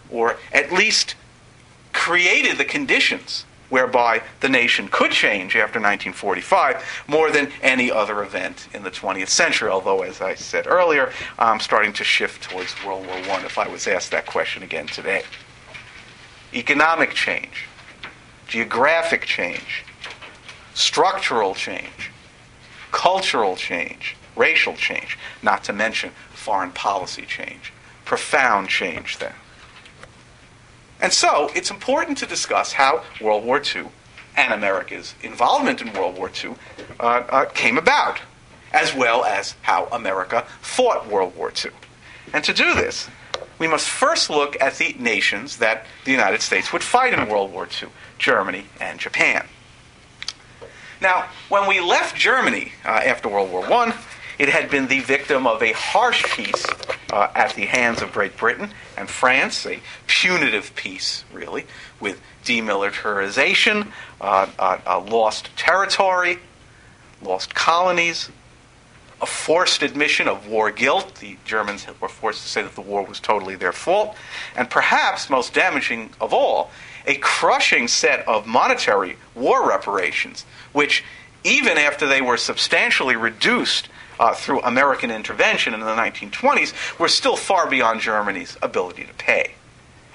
or 0.09 0.37
at 0.51 0.71
least 0.71 1.15
created 1.91 2.57
the 2.57 2.65
conditions 2.65 3.45
whereby 3.73 4.21
the 4.41 4.47
nation 4.47 4.87
could 4.87 5.09
change 5.09 5.55
after 5.55 5.79
1945 5.79 7.03
more 7.07 7.31
than 7.31 7.51
any 7.63 7.89
other 7.91 8.21
event 8.21 8.67
in 8.71 8.83
the 8.83 8.91
20th 8.91 9.29
century. 9.29 9.67
Although, 9.67 10.03
as 10.03 10.21
I 10.21 10.35
said 10.35 10.67
earlier, 10.67 11.11
I'm 11.39 11.59
starting 11.59 11.91
to 11.93 12.03
shift 12.03 12.43
towards 12.43 12.75
World 12.85 13.07
War 13.07 13.15
I 13.15 13.43
if 13.43 13.57
I 13.57 13.67
was 13.67 13.87
asked 13.87 14.11
that 14.11 14.27
question 14.27 14.61
again 14.61 14.85
today. 14.85 15.23
Economic 16.53 17.15
change, 17.15 17.65
geographic 18.47 19.25
change, 19.25 19.85
structural 20.75 21.55
change, 21.55 22.11
cultural 22.91 23.55
change, 23.55 24.15
racial 24.35 24.75
change, 24.75 25.17
not 25.41 25.63
to 25.63 25.73
mention 25.73 26.11
foreign 26.31 26.71
policy 26.73 27.25
change. 27.25 27.73
Profound 28.05 28.69
change 28.69 29.17
then. 29.17 29.33
And 31.03 31.11
so 31.11 31.51
it's 31.53 31.69
important 31.69 32.17
to 32.19 32.25
discuss 32.25 32.71
how 32.71 33.03
World 33.19 33.43
War 33.43 33.61
II 33.61 33.87
and 34.37 34.53
America's 34.53 35.15
involvement 35.21 35.81
in 35.81 35.91
World 35.91 36.17
War 36.17 36.31
II 36.43 36.55
uh, 36.97 37.03
uh, 37.03 37.45
came 37.53 37.77
about, 37.77 38.21
as 38.71 38.95
well 38.95 39.25
as 39.25 39.53
how 39.63 39.87
America 39.91 40.45
fought 40.61 41.09
World 41.09 41.35
War 41.35 41.51
II. 41.51 41.71
And 42.31 42.41
to 42.45 42.53
do 42.53 42.73
this, 42.73 43.09
we 43.59 43.67
must 43.67 43.89
first 43.89 44.29
look 44.29 44.55
at 44.61 44.77
the 44.77 44.95
nations 44.97 45.57
that 45.57 45.85
the 46.05 46.11
United 46.11 46.41
States 46.41 46.71
would 46.71 46.83
fight 46.83 47.13
in 47.13 47.27
World 47.27 47.51
War 47.51 47.67
II 47.67 47.89
Germany 48.17 48.63
and 48.79 48.97
Japan. 48.97 49.45
Now, 51.01 51.25
when 51.49 51.67
we 51.67 51.81
left 51.81 52.15
Germany 52.15 52.71
uh, 52.85 53.01
after 53.03 53.27
World 53.27 53.51
War 53.51 53.65
I, 53.65 53.93
it 54.39 54.49
had 54.49 54.69
been 54.69 54.87
the 54.87 54.99
victim 54.99 55.45
of 55.47 55.61
a 55.61 55.71
harsh 55.73 56.23
peace 56.35 56.65
uh, 57.11 57.29
at 57.35 57.53
the 57.55 57.65
hands 57.65 58.01
of 58.01 58.11
Great 58.11 58.37
Britain 58.37 58.69
and 58.97 59.09
France, 59.09 59.65
a 59.65 59.79
punitive 60.07 60.75
peace, 60.75 61.23
really, 61.31 61.65
with 61.99 62.21
demilitarization, 62.43 63.91
uh, 64.19 64.47
uh 64.59 65.03
lost 65.09 65.49
territory, 65.55 66.39
lost 67.21 67.53
colonies, 67.55 68.29
a 69.23 69.25
forced 69.25 69.83
admission 69.83 70.27
of 70.27 70.47
war 70.47 70.69
guilt. 70.69 71.15
The 71.15 71.37
Germans 71.45 71.87
were 72.01 72.09
forced 72.09 72.43
to 72.43 72.49
say 72.49 72.61
that 72.61 72.75
the 72.75 72.81
war 72.81 73.05
was 73.05 73.21
totally 73.21 73.55
their 73.55 73.71
fault. 73.71 74.17
And 74.53 74.69
perhaps 74.69 75.29
most 75.29 75.53
damaging 75.53 76.09
of 76.19 76.33
all, 76.33 76.71
a 77.07 77.15
crushing 77.15 77.87
set 77.87 78.27
of 78.27 78.45
monetary 78.45 79.15
war 79.33 79.67
reparations, 79.67 80.45
which, 80.73 81.05
even 81.45 81.77
after 81.77 82.05
they 82.05 82.21
were 82.21 82.35
substantially 82.35 83.15
reduced 83.15 83.87
uh, 84.23 84.33
through 84.33 84.61
American 84.61 85.11
intervention 85.11 85.73
in 85.73 85.81
the 85.81 85.85
1920s, 85.85 86.97
were 86.97 87.09
still 87.09 87.35
far 87.35 87.69
beyond 87.69 87.99
Germany's 87.99 88.55
ability 88.61 89.03
to 89.03 89.13
pay, 89.15 89.55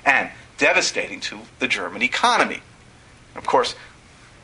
and 0.03 0.31
devastating 0.57 1.21
to 1.21 1.41
the 1.59 1.69
German 1.69 2.01
economy. 2.01 2.63
Of 3.37 3.45
course, 3.45 3.75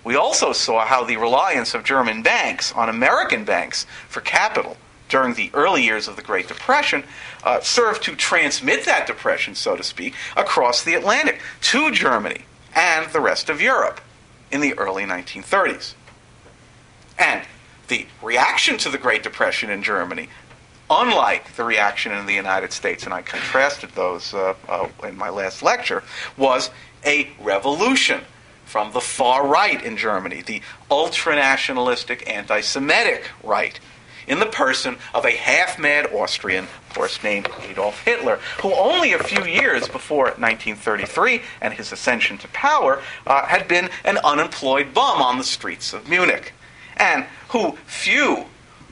we 0.04 0.16
also 0.16 0.52
saw 0.52 0.84
how 0.84 1.02
the 1.02 1.16
reliance 1.16 1.72
of 1.72 1.82
German 1.82 2.22
banks 2.22 2.72
on 2.72 2.90
American 2.90 3.44
banks 3.44 3.86
for 4.06 4.20
capital 4.20 4.76
during 5.08 5.32
the 5.32 5.50
early 5.54 5.82
years 5.82 6.08
of 6.08 6.16
the 6.16 6.22
Great 6.22 6.46
Depression 6.46 7.02
uh, 7.42 7.60
served 7.60 8.02
to 8.02 8.14
transmit 8.14 8.84
that 8.84 9.06
depression, 9.06 9.54
so 9.54 9.76
to 9.76 9.82
speak, 9.82 10.12
across 10.36 10.84
the 10.84 10.92
Atlantic 10.92 11.40
to 11.62 11.90
Germany 11.90 12.44
and 12.74 13.10
the 13.12 13.20
rest 13.20 13.48
of 13.48 13.62
Europe 13.62 14.02
in 14.50 14.60
the 14.60 14.74
early 14.74 15.04
1930s. 15.04 15.94
And 17.18 17.46
the 17.88 18.06
reaction 18.22 18.78
to 18.78 18.90
the 18.90 18.98
Great 18.98 19.22
Depression 19.22 19.70
in 19.70 19.82
Germany, 19.82 20.28
unlike 20.90 21.54
the 21.56 21.64
reaction 21.64 22.12
in 22.12 22.26
the 22.26 22.34
United 22.34 22.72
States, 22.72 23.04
and 23.04 23.14
I 23.14 23.22
contrasted 23.22 23.90
those 23.90 24.34
uh, 24.34 24.54
uh, 24.68 24.88
in 25.02 25.16
my 25.16 25.30
last 25.30 25.62
lecture, 25.62 26.02
was 26.36 26.70
a 27.04 27.28
revolution 27.40 28.22
from 28.64 28.92
the 28.92 29.00
far 29.00 29.46
right 29.46 29.82
in 29.84 29.96
Germany, 29.96 30.42
the 30.42 30.62
ultra 30.90 31.36
nationalistic, 31.36 32.28
anti 32.28 32.60
Semitic 32.60 33.30
right 33.42 33.78
in 34.26 34.38
the 34.40 34.46
person 34.46 34.96
of 35.12 35.24
a 35.24 35.30
half 35.30 35.78
mad 35.78 36.06
Austrian, 36.12 36.64
of 36.64 36.94
course, 36.94 37.22
named 37.22 37.48
Adolf 37.62 38.04
Hitler, 38.04 38.36
who 38.60 38.72
only 38.74 39.12
a 39.12 39.18
few 39.18 39.44
years 39.44 39.88
before 39.88 40.26
1933 40.26 41.42
and 41.60 41.74
his 41.74 41.92
ascension 41.92 42.38
to 42.38 42.48
power 42.48 43.02
uh, 43.26 43.46
had 43.46 43.68
been 43.68 43.90
an 44.04 44.18
unemployed 44.18 44.94
bum 44.94 45.20
on 45.20 45.38
the 45.38 45.44
streets 45.44 45.92
of 45.92 46.08
Munich, 46.08 46.52
and 46.96 47.26
who 47.48 47.76
few, 47.86 48.46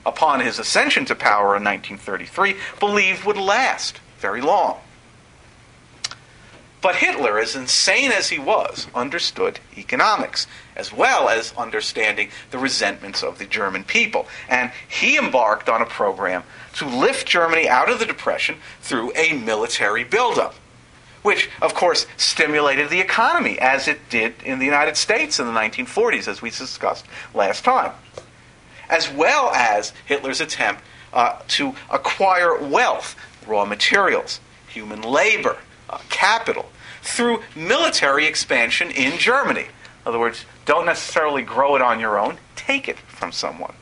upon 0.05 0.41
his 0.41 0.59
ascension 0.59 1.05
to 1.07 1.15
power 1.15 1.57
in 1.57 1.65
1933, 1.65 2.57
believed 2.81 3.25
would 3.25 3.37
last 3.37 4.01
very 4.19 4.41
long. 4.41 4.79
But 6.83 6.97
Hitler, 6.97 7.39
as 7.39 7.55
insane 7.55 8.11
as 8.11 8.31
he 8.31 8.41
was, 8.41 8.89
understood 8.93 9.61
economics, 9.79 10.49
as 10.75 10.93
well 10.93 11.29
as 11.29 11.55
understanding 11.57 12.31
the 12.51 12.59
resentments 12.59 13.23
of 13.23 13.39
the 13.39 13.47
German 13.47 13.85
people. 13.85 14.27
And 14.49 14.73
he 14.89 15.17
embarked 15.17 15.69
on 15.69 15.81
a 15.81 15.87
program 15.87 16.43
to 16.75 16.87
lift 16.87 17.29
Germany 17.29 17.69
out 17.69 17.89
of 17.89 18.01
the 18.01 18.07
Depression 18.07 18.57
through 18.81 19.13
a 19.15 19.33
military 19.33 20.03
buildup, 20.03 20.57
which, 21.23 21.49
of 21.61 21.75
course, 21.75 22.07
stimulated 22.17 22.91
the 22.91 23.01
economy, 23.01 23.59
as 23.59 23.89
it 23.89 24.09
did 24.09 24.35
in 24.45 24.59
the 24.59 24.65
United 24.65 24.97
States 24.97 25.39
in 25.39 25.47
the 25.47 25.53
1940s, 25.53 26.29
as 26.29 26.43
we 26.43 26.51
discussed 26.51 27.07
last 27.35 27.65
time, 27.65 27.93
as 28.89 29.11
well 29.11 29.51
as 29.51 29.93
Hitler's 30.07 30.41
attempt 30.41 30.83
uh, 31.13 31.39
to 31.49 31.75
acquire 31.91 32.59
wealth, 32.59 33.17
raw 33.47 33.65
materials, 33.65 34.41
human 34.69 35.03
labor 35.03 35.59
uh, 35.91 35.99
capital 36.09 36.71
through 37.03 37.43
military 37.55 38.27
expansion 38.27 38.91
in 38.91 39.19
Germany. 39.19 39.63
In 39.63 40.09
other 40.09 40.19
words, 40.19 40.45
don't 40.65 40.87
necessarily 40.87 41.43
grow 41.43 41.77
it 41.77 41.83
on 41.83 42.01
your 42.01 42.19
own, 42.19 42.39
take 42.57 42.89
it 42.89 42.99
from 42.99 43.33
someone. 43.33 43.75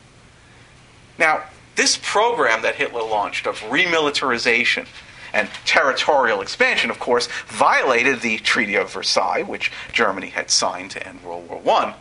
Now, 1.17 1.43
this 1.75 1.99
program 2.01 2.61
that 2.63 2.75
Hitler 2.75 3.03
launched 3.03 3.47
of 3.47 3.59
remilitarization 3.61 4.87
and 5.33 5.49
territorial 5.65 6.41
expansion, 6.41 6.89
of 6.89 6.99
course, 6.99 7.27
violated 7.47 8.21
the 8.21 8.37
Treaty 8.37 8.75
of 8.75 8.91
Versailles, 8.91 9.43
which 9.43 9.71
Germany 9.91 10.29
had 10.29 10.49
signed 10.49 10.91
to 10.91 11.07
end 11.07 11.23
World 11.23 11.49
War 11.49 11.61
I. 11.77 11.95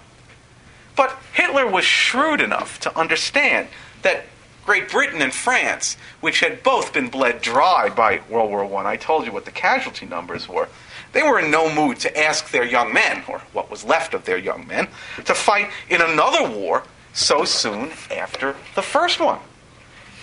But 0.96 1.18
Hitler 1.32 1.66
was 1.66 1.84
shrewd 1.84 2.40
enough 2.40 2.80
to 2.80 2.98
understand 2.98 3.68
that 4.02 4.26
Great 4.66 4.90
Britain 4.90 5.22
and 5.22 5.32
France, 5.32 5.96
which 6.20 6.40
had 6.40 6.62
both 6.62 6.92
been 6.92 7.08
bled 7.08 7.40
dry 7.40 7.88
by 7.88 8.20
World 8.28 8.50
War 8.50 8.84
I, 8.84 8.92
I 8.92 8.96
told 8.96 9.26
you 9.26 9.32
what 9.32 9.44
the 9.44 9.50
casualty 9.50 10.06
numbers 10.06 10.48
were, 10.48 10.68
they 11.12 11.22
were 11.22 11.40
in 11.40 11.50
no 11.50 11.72
mood 11.74 11.98
to 12.00 12.18
ask 12.18 12.50
their 12.50 12.64
young 12.64 12.92
men, 12.92 13.24
or 13.26 13.40
what 13.52 13.70
was 13.70 13.84
left 13.84 14.14
of 14.14 14.24
their 14.24 14.38
young 14.38 14.66
men, 14.66 14.88
to 15.24 15.34
fight 15.34 15.70
in 15.88 16.00
another 16.00 16.48
war 16.48 16.84
so 17.12 17.44
soon 17.44 17.90
after 18.10 18.54
the 18.74 18.82
first 18.82 19.18
one. 19.18 19.40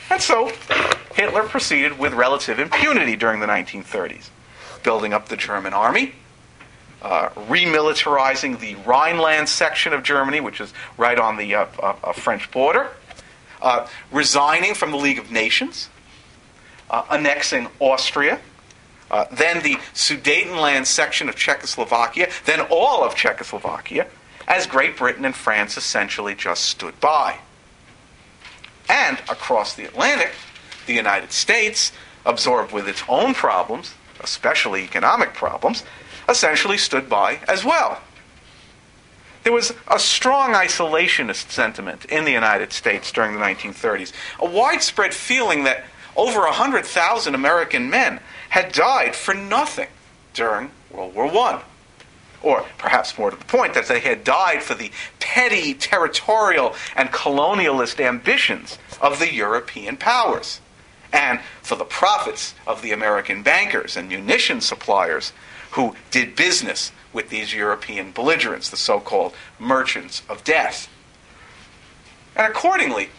And 0.09 0.21
so 0.21 0.51
Hitler 1.13 1.43
proceeded 1.43 1.99
with 1.99 2.13
relative 2.13 2.59
impunity 2.59 3.15
during 3.15 3.39
the 3.39 3.47
1930s, 3.47 4.29
building 4.83 5.13
up 5.13 5.29
the 5.29 5.35
German 5.35 5.73
army, 5.73 6.13
uh, 7.01 7.29
remilitarizing 7.29 8.59
the 8.59 8.75
Rhineland 8.85 9.49
section 9.49 9.93
of 9.93 10.03
Germany, 10.03 10.39
which 10.39 10.61
is 10.61 10.73
right 10.97 11.17
on 11.17 11.37
the 11.37 11.55
uh, 11.55 11.65
uh, 11.79 11.95
uh 12.03 12.13
French 12.13 12.49
border, 12.51 12.89
uh, 13.61 13.87
resigning 14.11 14.73
from 14.73 14.91
the 14.91 14.97
League 14.97 15.19
of 15.19 15.31
Nations, 15.31 15.89
uh, 16.89 17.03
annexing 17.09 17.67
Austria, 17.79 18.39
then 19.31 19.63
the 19.63 19.75
Sudetenland 19.93 20.85
section 20.85 21.29
of 21.29 21.35
Czechoslovakia, 21.35 22.29
then 22.45 22.61
all 22.69 23.03
of 23.03 23.15
Czechoslovakia, 23.15 24.07
as 24.47 24.65
Great 24.67 24.97
Britain 24.97 25.25
and 25.25 25.35
France 25.35 25.77
essentially 25.77 26.35
just 26.35 26.65
stood 26.65 26.99
by. 26.99 27.39
And 28.89 29.19
across 29.29 29.75
the 29.75 29.85
Atlantic, 29.85 30.31
the 30.85 30.93
United 30.93 31.31
States, 31.31 31.91
absorbed 32.25 32.71
with 32.71 32.87
its 32.87 33.03
own 33.07 33.33
problems, 33.33 33.93
especially 34.19 34.83
economic 34.83 35.33
problems, 35.33 35.83
essentially 36.29 36.77
stood 36.77 37.09
by 37.09 37.39
as 37.47 37.63
well. 37.63 38.01
There 39.43 39.53
was 39.53 39.73
a 39.87 39.97
strong 39.97 40.53
isolationist 40.53 41.51
sentiment 41.51 42.05
in 42.05 42.25
the 42.25 42.31
United 42.31 42.73
States 42.73 43.11
during 43.11 43.33
the 43.33 43.39
1930s, 43.39 44.11
a 44.39 44.45
widespread 44.45 45.13
feeling 45.13 45.63
that 45.63 45.85
over 46.17 46.41
100,000 46.41 47.35
American 47.35 47.89
men 47.89 48.19
had 48.49 48.71
died 48.71 49.15
for 49.15 49.33
nothing 49.33 49.87
during 50.33 50.71
World 50.91 51.15
War 51.15 51.27
I. 51.27 51.61
Or 52.43 52.65
perhaps 52.77 53.17
more 53.17 53.31
to 53.31 53.37
the 53.37 53.45
point, 53.45 53.73
that 53.73 53.87
they 53.87 53.99
had 53.99 54.23
died 54.23 54.61
for 54.63 54.75
the 54.75 54.91
petty 55.19 55.73
territorial 55.73 56.75
and 56.95 57.09
colonialist 57.09 57.99
ambitions 57.99 58.77
of 59.01 59.19
the 59.19 59.33
European 59.33 59.97
powers, 59.97 60.61
and 61.11 61.39
for 61.61 61.75
the 61.75 61.85
profits 61.85 62.53
of 62.65 62.81
the 62.81 62.91
American 62.91 63.43
bankers 63.43 63.97
and 63.97 64.09
munition 64.09 64.61
suppliers 64.61 65.33
who 65.71 65.95
did 66.11 66.35
business 66.35 66.91
with 67.13 67.29
these 67.29 67.53
European 67.53 68.11
belligerents, 68.11 68.69
the 68.69 68.77
so 68.77 68.99
called 68.99 69.33
merchants 69.59 70.21
of 70.29 70.43
death. 70.43 70.87
And 72.35 72.47
accordingly, 72.47 73.09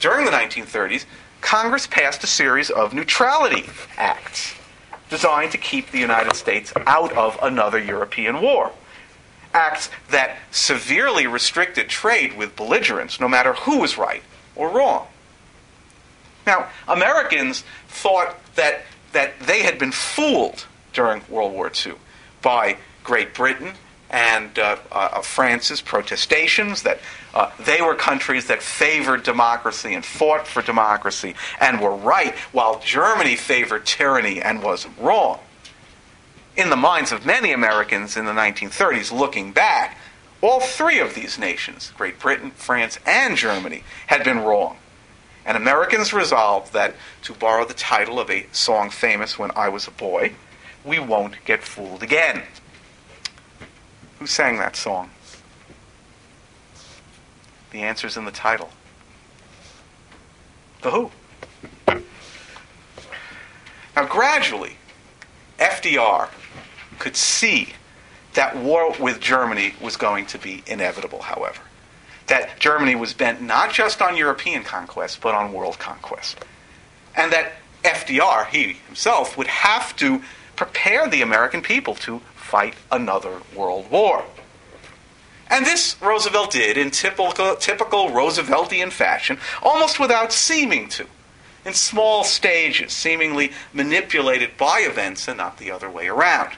during 0.00 0.24
the 0.24 0.32
1930s, 0.32 1.04
Congress 1.40 1.86
passed 1.86 2.24
a 2.24 2.26
series 2.26 2.70
of 2.70 2.94
neutrality 2.94 3.64
acts 3.96 4.54
designed 5.10 5.52
to 5.52 5.58
keep 5.58 5.90
the 5.90 5.98
United 5.98 6.34
States 6.34 6.72
out 6.86 7.12
of 7.12 7.38
another 7.42 7.78
European 7.78 8.40
war. 8.40 8.72
Acts 9.52 9.90
that 10.10 10.38
severely 10.50 11.26
restricted 11.26 11.88
trade 11.88 12.36
with 12.36 12.56
belligerents, 12.56 13.20
no 13.20 13.28
matter 13.28 13.52
who 13.52 13.78
was 13.80 13.96
right 13.96 14.22
or 14.56 14.68
wrong. 14.68 15.06
Now, 16.46 16.68
Americans 16.88 17.64
thought 17.88 18.36
that, 18.56 18.82
that 19.12 19.38
they 19.40 19.62
had 19.62 19.78
been 19.78 19.92
fooled 19.92 20.66
during 20.92 21.22
World 21.28 21.52
War 21.52 21.70
II 21.84 21.94
by 22.42 22.76
Great 23.02 23.34
Britain 23.34 23.74
and 24.10 24.58
uh, 24.58 24.76
uh, 24.92 25.20
France's 25.22 25.80
protestations 25.80 26.82
that 26.82 27.00
uh, 27.34 27.50
they 27.58 27.82
were 27.82 27.96
countries 27.96 28.46
that 28.46 28.62
favored 28.62 29.24
democracy 29.24 29.92
and 29.92 30.04
fought 30.04 30.46
for 30.46 30.62
democracy 30.62 31.34
and 31.60 31.80
were 31.80 31.94
right, 31.94 32.34
while 32.52 32.78
Germany 32.78 33.34
favored 33.34 33.84
tyranny 33.84 34.40
and 34.40 34.62
was 34.62 34.86
wrong. 34.98 35.40
In 36.56 36.70
the 36.70 36.76
minds 36.76 37.10
of 37.10 37.26
many 37.26 37.50
Americans 37.50 38.16
in 38.16 38.24
the 38.24 38.32
1930s, 38.32 39.10
looking 39.10 39.52
back, 39.52 39.98
all 40.40 40.60
three 40.60 41.00
of 41.00 41.16
these 41.16 41.36
nations, 41.36 41.92
Great 41.96 42.20
Britain, 42.20 42.52
France, 42.52 43.00
and 43.04 43.36
Germany, 43.36 43.82
had 44.06 44.22
been 44.22 44.38
wrong. 44.38 44.76
And 45.44 45.56
Americans 45.56 46.12
resolved 46.12 46.72
that, 46.72 46.94
to 47.22 47.32
borrow 47.32 47.64
the 47.64 47.74
title 47.74 48.20
of 48.20 48.30
a 48.30 48.46
song 48.52 48.90
famous 48.90 49.38
when 49.38 49.50
I 49.56 49.68
was 49.68 49.88
a 49.88 49.90
boy, 49.90 50.34
we 50.84 51.00
won't 51.00 51.44
get 51.44 51.64
fooled 51.64 52.04
again. 52.04 52.42
Who 54.20 54.26
sang 54.28 54.58
that 54.58 54.76
song? 54.76 55.10
The 57.74 57.82
answer's 57.82 58.16
in 58.16 58.24
the 58.24 58.30
title. 58.30 58.70
The 60.82 60.92
Who. 60.92 61.10
Now, 63.96 64.06
gradually, 64.06 64.76
FDR 65.58 66.28
could 67.00 67.16
see 67.16 67.70
that 68.34 68.56
war 68.56 68.94
with 69.00 69.18
Germany 69.18 69.74
was 69.80 69.96
going 69.96 70.26
to 70.26 70.38
be 70.38 70.62
inevitable, 70.68 71.22
however. 71.22 71.62
That 72.28 72.60
Germany 72.60 72.94
was 72.94 73.12
bent 73.12 73.42
not 73.42 73.72
just 73.72 74.00
on 74.00 74.16
European 74.16 74.62
conquest, 74.62 75.20
but 75.20 75.34
on 75.34 75.52
world 75.52 75.80
conquest. 75.80 76.38
And 77.16 77.32
that 77.32 77.54
FDR, 77.82 78.46
he 78.46 78.74
himself, 78.86 79.36
would 79.36 79.48
have 79.48 79.96
to 79.96 80.22
prepare 80.54 81.08
the 81.08 81.22
American 81.22 81.60
people 81.60 81.96
to 81.96 82.20
fight 82.36 82.74
another 82.92 83.40
world 83.56 83.90
war. 83.90 84.24
And 85.54 85.64
this 85.64 85.94
Roosevelt 86.02 86.50
did 86.50 86.76
in 86.76 86.90
typical, 86.90 87.54
typical 87.54 88.08
Rooseveltian 88.08 88.90
fashion, 88.90 89.38
almost 89.62 90.00
without 90.00 90.32
seeming 90.32 90.88
to, 90.88 91.06
in 91.64 91.74
small 91.74 92.24
stages, 92.24 92.92
seemingly 92.92 93.52
manipulated 93.72 94.56
by 94.56 94.80
events 94.80 95.28
and 95.28 95.38
not 95.38 95.58
the 95.58 95.70
other 95.70 95.88
way 95.88 96.08
around. 96.08 96.56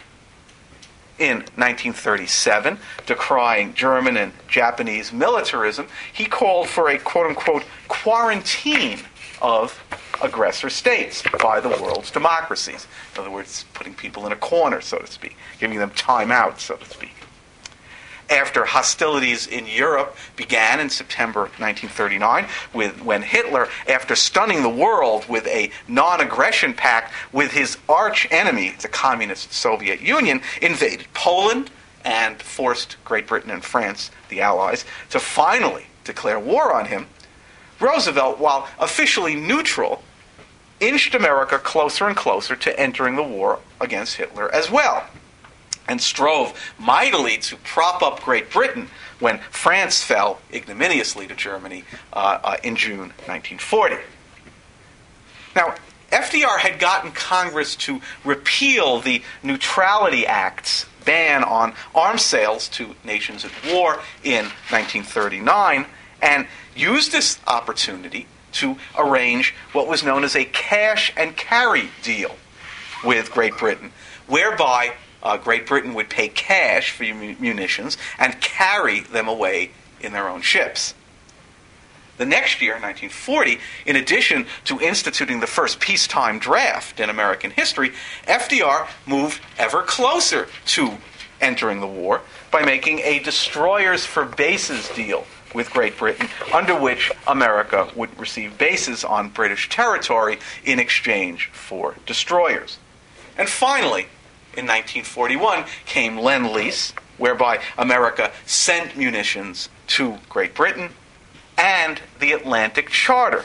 In 1.19 1.41
1937, 1.57 2.79
decrying 3.05 3.75
German 3.75 4.17
and 4.17 4.33
Japanese 4.49 5.13
militarism, 5.13 5.89
he 6.11 6.25
called 6.25 6.67
for 6.67 6.89
a 6.89 6.97
quote 6.97 7.27
unquote 7.27 7.65
quarantine 7.89 9.01
of 9.43 9.79
aggressor 10.23 10.71
states 10.71 11.23
by 11.43 11.61
the 11.61 11.69
world's 11.69 12.11
democracies. 12.11 12.87
In 13.15 13.21
other 13.21 13.31
words, 13.31 13.67
putting 13.75 13.93
people 13.93 14.25
in 14.25 14.33
a 14.33 14.37
corner, 14.37 14.81
so 14.81 14.97
to 15.01 15.07
speak, 15.07 15.37
giving 15.61 15.79
them 15.79 15.91
time 15.91 16.33
out, 16.33 16.61
so 16.61 16.77
to 16.77 16.85
speak. 16.87 17.13
After 18.29 18.65
hostilities 18.65 19.47
in 19.47 19.67
Europe 19.67 20.17
began 20.35 20.81
in 20.81 20.91
September 20.91 21.43
1939, 21.43 22.47
with, 22.75 23.03
when 23.03 23.23
Hitler, 23.23 23.69
after 23.89 24.17
stunning 24.17 24.63
the 24.63 24.69
world 24.69 25.29
with 25.29 25.47
a 25.47 25.71
non 25.87 26.21
aggression 26.21 26.75
pact 26.75 27.13
with 27.33 27.53
his 27.53 27.79
arch 27.89 28.27
enemy, 28.31 28.75
the 28.81 28.89
communist 28.89 29.53
Soviet 29.53 30.01
Union, 30.01 30.41
invaded 30.61 31.07
Poland 31.15 31.71
and 32.05 32.41
forced 32.43 32.97
Great 33.05 33.27
Britain 33.27 33.51
and 33.51 33.65
France, 33.65 34.11
the 34.29 34.41
Allies, 34.41 34.85
to 35.11 35.21
finally 35.21 35.87
declare 36.05 36.39
war 36.39 36.73
on 36.73 36.87
him, 36.87 37.07
Roosevelt, 37.79 38.39
while 38.39 38.69
officially 38.79 39.35
neutral, 39.35 40.03
inched 40.81 41.15
America 41.15 41.59
closer 41.59 42.07
and 42.07 42.17
closer 42.17 42.57
to 42.57 42.79
entering 42.79 43.17
the 43.17 43.23
war 43.23 43.61
against 43.81 44.17
Hitler 44.17 44.53
as 44.55 44.71
well, 44.71 45.05
and 45.89 46.01
strove 46.01 46.75
mightily 46.79 47.39
to 47.39 47.57
prop 47.57 48.03
up 48.03 48.23
Great 48.23 48.51
Britain 48.51 48.89
when 49.19 49.39
France 49.51 50.03
fell 50.03 50.41
ignominiously 50.53 51.27
to 51.27 51.35
Germany 51.35 51.85
uh, 52.13 52.39
uh, 52.43 52.57
in 52.63 52.77
June 52.77 53.13
1940. 53.27 53.97
Now, 55.55 55.75
FDR 56.11 56.59
had 56.59 56.79
gotten 56.79 57.11
Congress 57.13 57.75
to 57.77 58.01
repeal 58.25 59.01
the 59.01 59.23
Neutrality 59.43 60.27
Act's 60.27 60.87
ban 61.05 61.43
on 61.45 61.75
arms 61.95 62.23
sales 62.23 62.69
to 62.69 62.95
nations 63.05 63.45
at 63.45 63.51
war 63.73 64.01
in 64.23 64.45
1939 64.71 65.87
and 66.21 66.47
used 66.75 67.13
this 67.13 67.39
opportunity 67.47 68.27
to 68.53 68.77
arrange 68.99 69.55
what 69.73 69.87
was 69.87 70.03
known 70.03 70.25
as 70.25 70.35
a 70.35 70.45
cash 70.45 71.13
and 71.17 71.37
carry 71.37 71.91
deal 72.03 72.35
with 73.05 73.31
Great 73.31 73.57
Britain, 73.59 73.93
whereby 74.27 74.93
uh, 75.27 75.37
Great 75.37 75.67
Britain 75.67 75.93
would 75.95 76.09
pay 76.09 76.29
cash 76.29 76.93
for 76.93 77.03
munitions 77.03 77.99
and 78.17 78.41
carry 78.41 79.01
them 79.01 79.27
away 79.27 79.71
in 80.01 80.13
their 80.13 80.29
own 80.29 80.41
ships. 80.41 80.95
The 82.17 82.25
next 82.25 82.63
year, 82.63 82.75
1940, 82.75 83.59
in 83.87 83.97
addition 83.97 84.47
to 84.67 84.81
instituting 84.81 85.41
the 85.41 85.47
first 85.49 85.81
peacetime 85.81 86.39
draft 86.39 87.01
in 87.01 87.11
American 87.11 87.51
history, 87.51 87.91
FDR 88.27 88.87
moved 89.05 89.43
ever 89.59 89.83
closer 89.83 90.47
to 90.67 90.93
entering 91.41 91.81
the 91.81 91.87
war 91.87 92.23
by 92.53 92.65
making 92.65 93.01
a 93.01 93.19
destroyers 93.19 94.07
for 94.07 94.25
bases 94.25 94.89
deal 94.91 95.27
with 95.53 95.71
Great 95.71 95.99
Britain, 95.99 96.29
under 96.55 96.79
which 96.79 97.11
America 97.27 97.91
would 97.97 98.19
receive 98.19 98.57
bases 98.57 99.05
on 99.05 99.29
British 99.29 99.69
territory 99.69 100.39
in 100.65 100.79
exchange 100.79 101.51
for 101.53 101.97
destroyers. 102.07 102.79
And 103.37 103.49
finally, 103.49 104.07
in 104.57 104.67
1941, 104.67 105.65
came 105.85 106.19
Lend 106.19 106.51
Lease, 106.51 106.93
whereby 107.19 107.61
America 107.79 108.33
sent 108.45 108.97
munitions 108.97 109.69
to 109.89 110.19
Great 110.29 110.55
Britain, 110.55 110.91
and 111.59 112.01
the 112.21 112.33
Atlantic 112.33 112.91
Charter, 112.91 113.45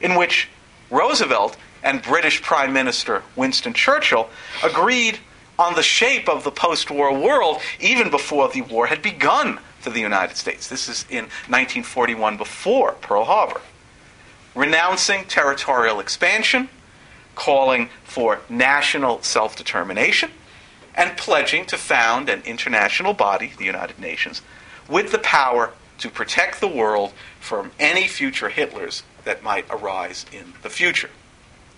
in 0.00 0.14
which 0.14 0.48
Roosevelt 0.90 1.56
and 1.82 2.02
British 2.02 2.42
Prime 2.42 2.72
Minister 2.72 3.22
Winston 3.36 3.72
Churchill 3.72 4.28
agreed 4.62 5.18
on 5.58 5.74
the 5.74 5.82
shape 5.82 6.28
of 6.28 6.44
the 6.44 6.50
post 6.50 6.90
war 6.90 7.16
world 7.16 7.60
even 7.80 8.10
before 8.10 8.48
the 8.48 8.62
war 8.62 8.86
had 8.86 9.02
begun 9.02 9.58
for 9.80 9.90
the 9.90 10.00
United 10.00 10.36
States. 10.36 10.68
This 10.68 10.88
is 10.88 11.04
in 11.10 11.24
1941 11.48 12.36
before 12.36 12.92
Pearl 12.92 13.24
Harbor. 13.24 13.60
Renouncing 14.54 15.24
territorial 15.24 15.98
expansion, 15.98 16.68
calling 17.34 17.88
for 18.04 18.40
national 18.48 19.22
self 19.22 19.56
determination, 19.56 20.30
and 20.94 21.16
pledging 21.16 21.64
to 21.66 21.78
found 21.78 22.28
an 22.28 22.42
international 22.42 23.14
body, 23.14 23.52
the 23.56 23.64
United 23.64 23.98
Nations, 23.98 24.42
with 24.88 25.12
the 25.12 25.18
power 25.18 25.72
to 25.98 26.10
protect 26.10 26.60
the 26.60 26.68
world 26.68 27.12
from 27.40 27.70
any 27.78 28.08
future 28.08 28.50
Hitlers 28.50 29.02
that 29.24 29.42
might 29.42 29.66
arise 29.70 30.26
in 30.32 30.54
the 30.62 30.70
future. 30.70 31.10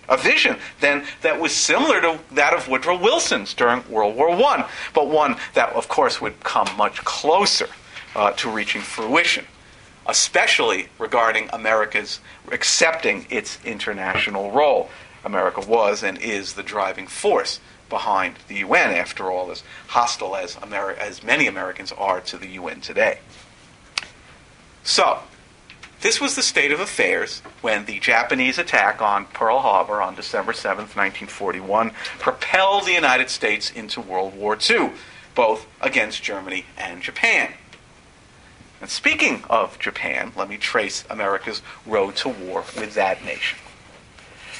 A 0.07 0.17
vision, 0.17 0.57
then, 0.81 1.05
that 1.21 1.39
was 1.39 1.51
similar 1.51 1.99
to 2.01 2.19
that 2.31 2.53
of 2.53 2.67
Woodrow 2.67 2.97
Wilson's 2.97 3.53
during 3.53 3.87
World 3.89 4.15
War 4.15 4.29
I, 4.29 4.69
but 4.93 5.07
one 5.07 5.37
that, 5.53 5.73
of 5.73 5.87
course, 5.87 6.21
would 6.21 6.43
come 6.43 6.67
much 6.77 7.03
closer 7.03 7.67
uh, 8.15 8.31
to 8.33 8.49
reaching 8.49 8.81
fruition, 8.81 9.45
especially 10.05 10.89
regarding 10.99 11.49
America's 11.51 12.19
accepting 12.51 13.25
its 13.29 13.57
international 13.65 14.51
role. 14.51 14.89
America 15.23 15.61
was 15.61 16.03
and 16.03 16.19
is 16.19 16.53
the 16.53 16.61
driving 16.61 17.07
force 17.07 17.59
behind 17.89 18.35
the 18.47 18.55
UN, 18.55 18.91
after 18.91 19.31
all, 19.31 19.51
as 19.51 19.63
hostile 19.87 20.35
as, 20.35 20.55
Ameri- 20.55 20.97
as 20.97 21.23
many 21.23 21.47
Americans 21.47 21.91
are 21.91 22.21
to 22.21 22.37
the 22.37 22.47
UN 22.49 22.81
today. 22.81 23.19
So, 24.83 25.19
this 26.01 26.21
was 26.21 26.35
the 26.35 26.41
state 26.41 26.71
of 26.71 26.79
affairs 26.79 27.39
when 27.61 27.85
the 27.85 27.99
Japanese 27.99 28.59
attack 28.59 29.01
on 29.01 29.25
Pearl 29.25 29.59
Harbor 29.59 30.01
on 30.01 30.15
December 30.15 30.53
7, 30.53 30.83
1941, 30.83 31.91
propelled 32.19 32.85
the 32.85 32.93
United 32.93 33.29
States 33.29 33.71
into 33.71 34.01
World 34.01 34.35
War 34.35 34.57
II, 34.57 34.91
both 35.33 35.65
against 35.81 36.21
Germany 36.21 36.65
and 36.77 37.01
Japan. 37.01 37.53
And 38.81 38.89
speaking 38.89 39.43
of 39.49 39.79
Japan, 39.79 40.31
let 40.35 40.47
me 40.47 40.57
trace 40.57 41.05
America's 41.09 41.63
road 41.85 42.15
to 42.17 42.29
war 42.29 42.63
with 42.77 42.93
that 42.93 43.25
nation. 43.25 43.57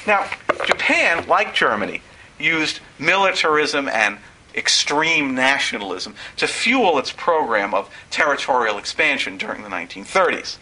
Now, 0.06 0.28
Japan, 0.64 1.26
like 1.28 1.54
Germany, 1.54 2.02
used 2.38 2.80
militarism 2.98 3.88
and 3.88 4.18
extreme 4.54 5.34
nationalism 5.34 6.14
to 6.36 6.46
fuel 6.46 6.98
its 6.98 7.12
program 7.12 7.74
of 7.74 7.90
territorial 8.10 8.78
expansion 8.78 9.36
during 9.36 9.62
the 9.62 9.68
1930s. 9.68 10.56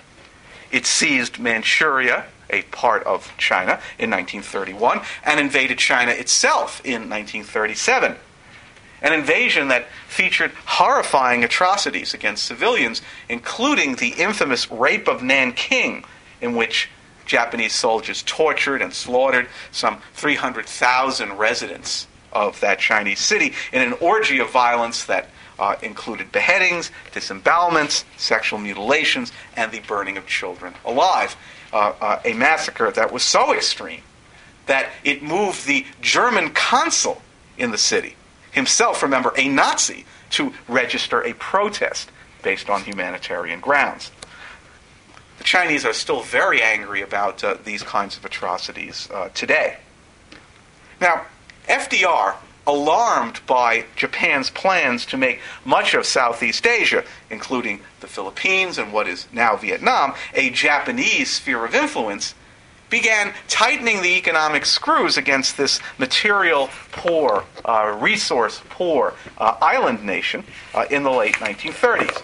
It 0.73 0.87
seized 0.87 1.39
Manchuria, 1.39 2.25
a 2.51 2.63
part 2.63 3.05
of 3.05 3.33
China, 3.39 3.81
in 3.99 4.11
1931, 4.11 5.01
and 5.25 5.39
invaded 5.39 5.79
China 5.79 6.11
itself 6.11 6.81
in 6.85 7.09
1937. 7.09 8.17
An 9.01 9.13
invasion 9.13 9.69
that 9.69 9.87
featured 10.09 10.51
horrifying 10.65 11.45
atrocities 11.45 12.15
against 12.15 12.45
civilians, 12.45 13.03
including 13.29 13.97
the 13.97 14.09
infamous 14.09 14.71
rape 14.71 15.07
of 15.07 15.23
Nanking, 15.23 16.05
in 16.41 16.57
which 16.57 16.89
Japanese 17.27 17.75
soldiers 17.75 18.23
tortured 18.23 18.83
and 18.83 18.93
slaughtered 18.93 19.49
some 19.73 20.01
300,000 20.15 21.33
residents 21.35 22.07
of 22.33 22.59
that 22.61 22.79
Chinese 22.79 23.21
city 23.21 23.55
in 23.73 23.83
an 23.83 23.93
orgy 23.95 24.39
of 24.39 24.51
violence 24.51 25.05
that 25.05 25.29
uh, 25.59 25.77
included 25.83 26.33
beheadings, 26.33 26.91
disembowelments, 27.13 28.05
sexual 28.17 28.59
mutilations, 28.59 29.33
and 29.57 29.71
the 29.71 29.81
burning 29.81 30.17
of 30.17 30.27
children 30.27 30.75
alive. 30.85 31.37
Uh, 31.73 31.93
uh, 32.01 32.21
a 32.25 32.33
massacre 32.35 32.91
that 32.91 33.13
was 33.13 33.23
so 33.23 33.55
extreme 33.55 34.03
that 34.67 34.91
it 35.05 35.23
moved 35.23 35.67
the 35.67 35.85
German 36.01 36.51
consul 36.51 37.21
in 37.59 37.71
the 37.71 37.79
city, 37.79 38.17
himself, 38.53 39.03
remember, 39.03 39.33
a 39.37 39.49
Nazi, 39.49 40.05
to 40.31 40.53
register 40.69 41.23
a 41.23 41.33
protest 41.35 42.11
based 42.43 42.69
on 42.69 42.83
humanitarian 42.83 43.61
grounds. 43.61 44.11
The 45.39 45.45
Chinese 45.45 45.85
are 45.85 45.93
still 45.93 46.23
very 46.23 46.63
angry 46.63 47.03
about 47.03 47.43
uh, 47.43 47.57
these 47.65 47.83
kinds 47.83 48.17
of 48.17 48.25
atrocities 48.25 49.09
uh, 49.13 49.31
today. 49.35 49.79
Now, 51.01 51.27
FDR, 51.69 52.37
alarmed 52.67 53.41
by 53.47 53.85
Japan's 53.97 54.51
plans 54.51 55.05
to 55.07 55.17
make 55.17 55.41
much 55.65 55.95
of 55.95 56.07
Southeast 56.07 56.67
Asia, 56.67 57.05
including 57.31 57.81
the 58.01 58.07
Philippines 58.07 58.79
and 58.79 58.93
what 58.93 59.09
is 59.09 59.27
now 59.33 59.57
Vietnam, 59.57 60.15
a 60.35 60.51
Japanese 60.51 61.31
sphere 61.31 61.65
of 61.65 61.75
influence, 61.75 62.35
began 62.91 63.33
tightening 63.49 64.03
the 64.03 64.17
economic 64.17 64.65
screws 64.65 65.17
against 65.17 65.57
this 65.57 65.81
material 65.99 66.71
poor, 66.93 67.45
uh, 67.65 67.97
resource 68.01 68.63
poor 68.71 69.15
uh, 69.39 69.57
island 69.61 70.05
nation 70.05 70.45
uh, 70.75 70.85
in 70.91 71.03
the 71.03 71.11
late 71.11 71.35
1930s. 71.35 72.23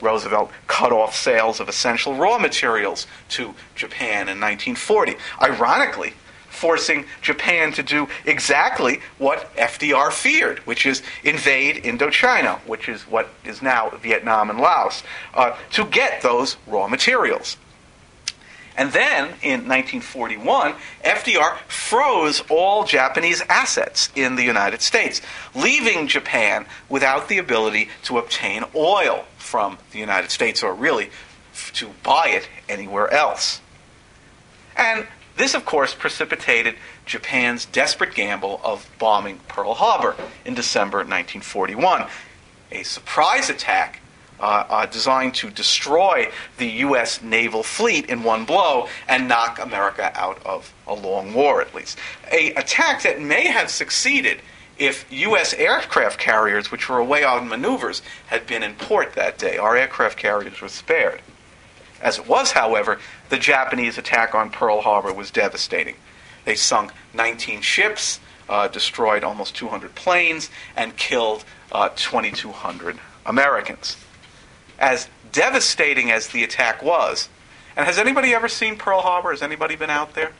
Roosevelt 0.00 0.50
cut 0.66 0.92
off 0.92 1.14
sales 1.14 1.60
of 1.60 1.68
essential 1.68 2.14
raw 2.14 2.38
materials 2.38 3.06
to 3.30 3.54
Japan 3.74 4.28
in 4.28 4.40
1940. 4.40 5.16
Ironically, 5.42 6.14
forcing 6.48 7.04
Japan 7.22 7.72
to 7.72 7.82
do 7.82 8.08
exactly 8.24 9.00
what 9.18 9.54
FDR 9.56 10.10
feared, 10.12 10.58
which 10.60 10.86
is 10.86 11.02
invade 11.22 11.84
Indochina, 11.84 12.58
which 12.60 12.88
is 12.88 13.02
what 13.02 13.28
is 13.44 13.62
now 13.62 13.90
Vietnam 13.90 14.50
and 14.50 14.58
Laos, 14.58 15.02
uh, 15.34 15.56
to 15.72 15.84
get 15.84 16.22
those 16.22 16.56
raw 16.66 16.88
materials. 16.88 17.56
And 18.78 18.92
then 18.92 19.24
in 19.42 19.66
1941, 19.66 20.74
FDR 21.04 21.58
froze 21.66 22.44
all 22.48 22.84
Japanese 22.84 23.42
assets 23.48 24.08
in 24.14 24.36
the 24.36 24.44
United 24.44 24.82
States, 24.82 25.20
leaving 25.52 26.06
Japan 26.06 26.64
without 26.88 27.28
the 27.28 27.38
ability 27.38 27.88
to 28.04 28.18
obtain 28.18 28.62
oil 28.76 29.24
from 29.36 29.78
the 29.90 29.98
United 29.98 30.30
States 30.30 30.62
or 30.62 30.72
really 30.72 31.10
to 31.72 31.88
buy 32.04 32.28
it 32.28 32.48
anywhere 32.68 33.12
else. 33.12 33.60
And 34.76 35.08
this, 35.36 35.54
of 35.54 35.64
course, 35.64 35.92
precipitated 35.92 36.76
Japan's 37.04 37.64
desperate 37.64 38.14
gamble 38.14 38.60
of 38.62 38.88
bombing 39.00 39.40
Pearl 39.48 39.74
Harbor 39.74 40.14
in 40.44 40.54
December 40.54 40.98
1941, 40.98 42.06
a 42.70 42.84
surprise 42.84 43.50
attack 43.50 44.00
uh, 44.40 44.64
uh, 44.68 44.86
designed 44.86 45.34
to 45.34 45.50
destroy 45.50 46.30
the 46.58 46.66
U.S. 46.66 47.22
naval 47.22 47.62
fleet 47.62 48.06
in 48.06 48.22
one 48.22 48.44
blow 48.44 48.88
and 49.08 49.28
knock 49.28 49.58
America 49.58 50.12
out 50.14 50.44
of 50.44 50.72
a 50.86 50.94
long 50.94 51.34
war, 51.34 51.60
at 51.60 51.74
least. 51.74 51.98
A 52.30 52.54
attack 52.54 53.02
that 53.02 53.20
may 53.20 53.46
have 53.46 53.70
succeeded 53.70 54.40
if 54.78 55.10
U.S. 55.10 55.54
aircraft 55.54 56.20
carriers, 56.20 56.70
which 56.70 56.88
were 56.88 56.98
away 56.98 57.24
on 57.24 57.48
maneuvers, 57.48 58.00
had 58.28 58.46
been 58.46 58.62
in 58.62 58.74
port 58.74 59.14
that 59.14 59.38
day. 59.38 59.58
Our 59.58 59.76
aircraft 59.76 60.18
carriers 60.18 60.60
were 60.60 60.68
spared. 60.68 61.20
As 62.00 62.18
it 62.18 62.28
was, 62.28 62.52
however, 62.52 63.00
the 63.28 63.38
Japanese 63.38 63.98
attack 63.98 64.34
on 64.34 64.50
Pearl 64.50 64.82
Harbor 64.82 65.12
was 65.12 65.32
devastating. 65.32 65.96
They 66.44 66.54
sunk 66.54 66.92
19 67.12 67.60
ships, 67.60 68.20
uh, 68.48 68.68
destroyed 68.68 69.24
almost 69.24 69.56
200 69.56 69.96
planes, 69.96 70.48
and 70.76 70.96
killed 70.96 71.44
uh, 71.72 71.90
2,200 71.96 72.98
Americans 73.26 73.96
as 74.78 75.08
devastating 75.32 76.10
as 76.10 76.28
the 76.28 76.44
attack 76.44 76.82
was, 76.82 77.28
and 77.76 77.86
has 77.86 77.98
anybody 77.98 78.34
ever 78.34 78.48
seen 78.48 78.76
Pearl 78.76 79.00
Harbor? 79.00 79.30
Has 79.30 79.42
anybody 79.42 79.76
been 79.76 79.90
out 79.90 80.14
there? 80.14 80.32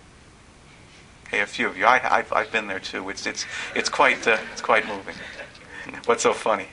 Hey, 1.31 1.40
a 1.40 1.46
few 1.46 1.66
of 1.66 1.77
you. 1.77 1.87
I, 1.87 1.98
have 1.98 2.33
I've 2.33 2.51
been 2.51 2.66
there 2.66 2.81
too. 2.81 3.09
It's, 3.11 3.27
it's, 3.27 3.44
it's, 3.74 3.88
quite, 3.88 4.27
uh, 4.27 4.38
it's 4.53 4.62
quite 4.62 4.87
moving. 4.87 5.14
What's 6.07 6.22
so 6.22 6.33
funny? 6.33 6.68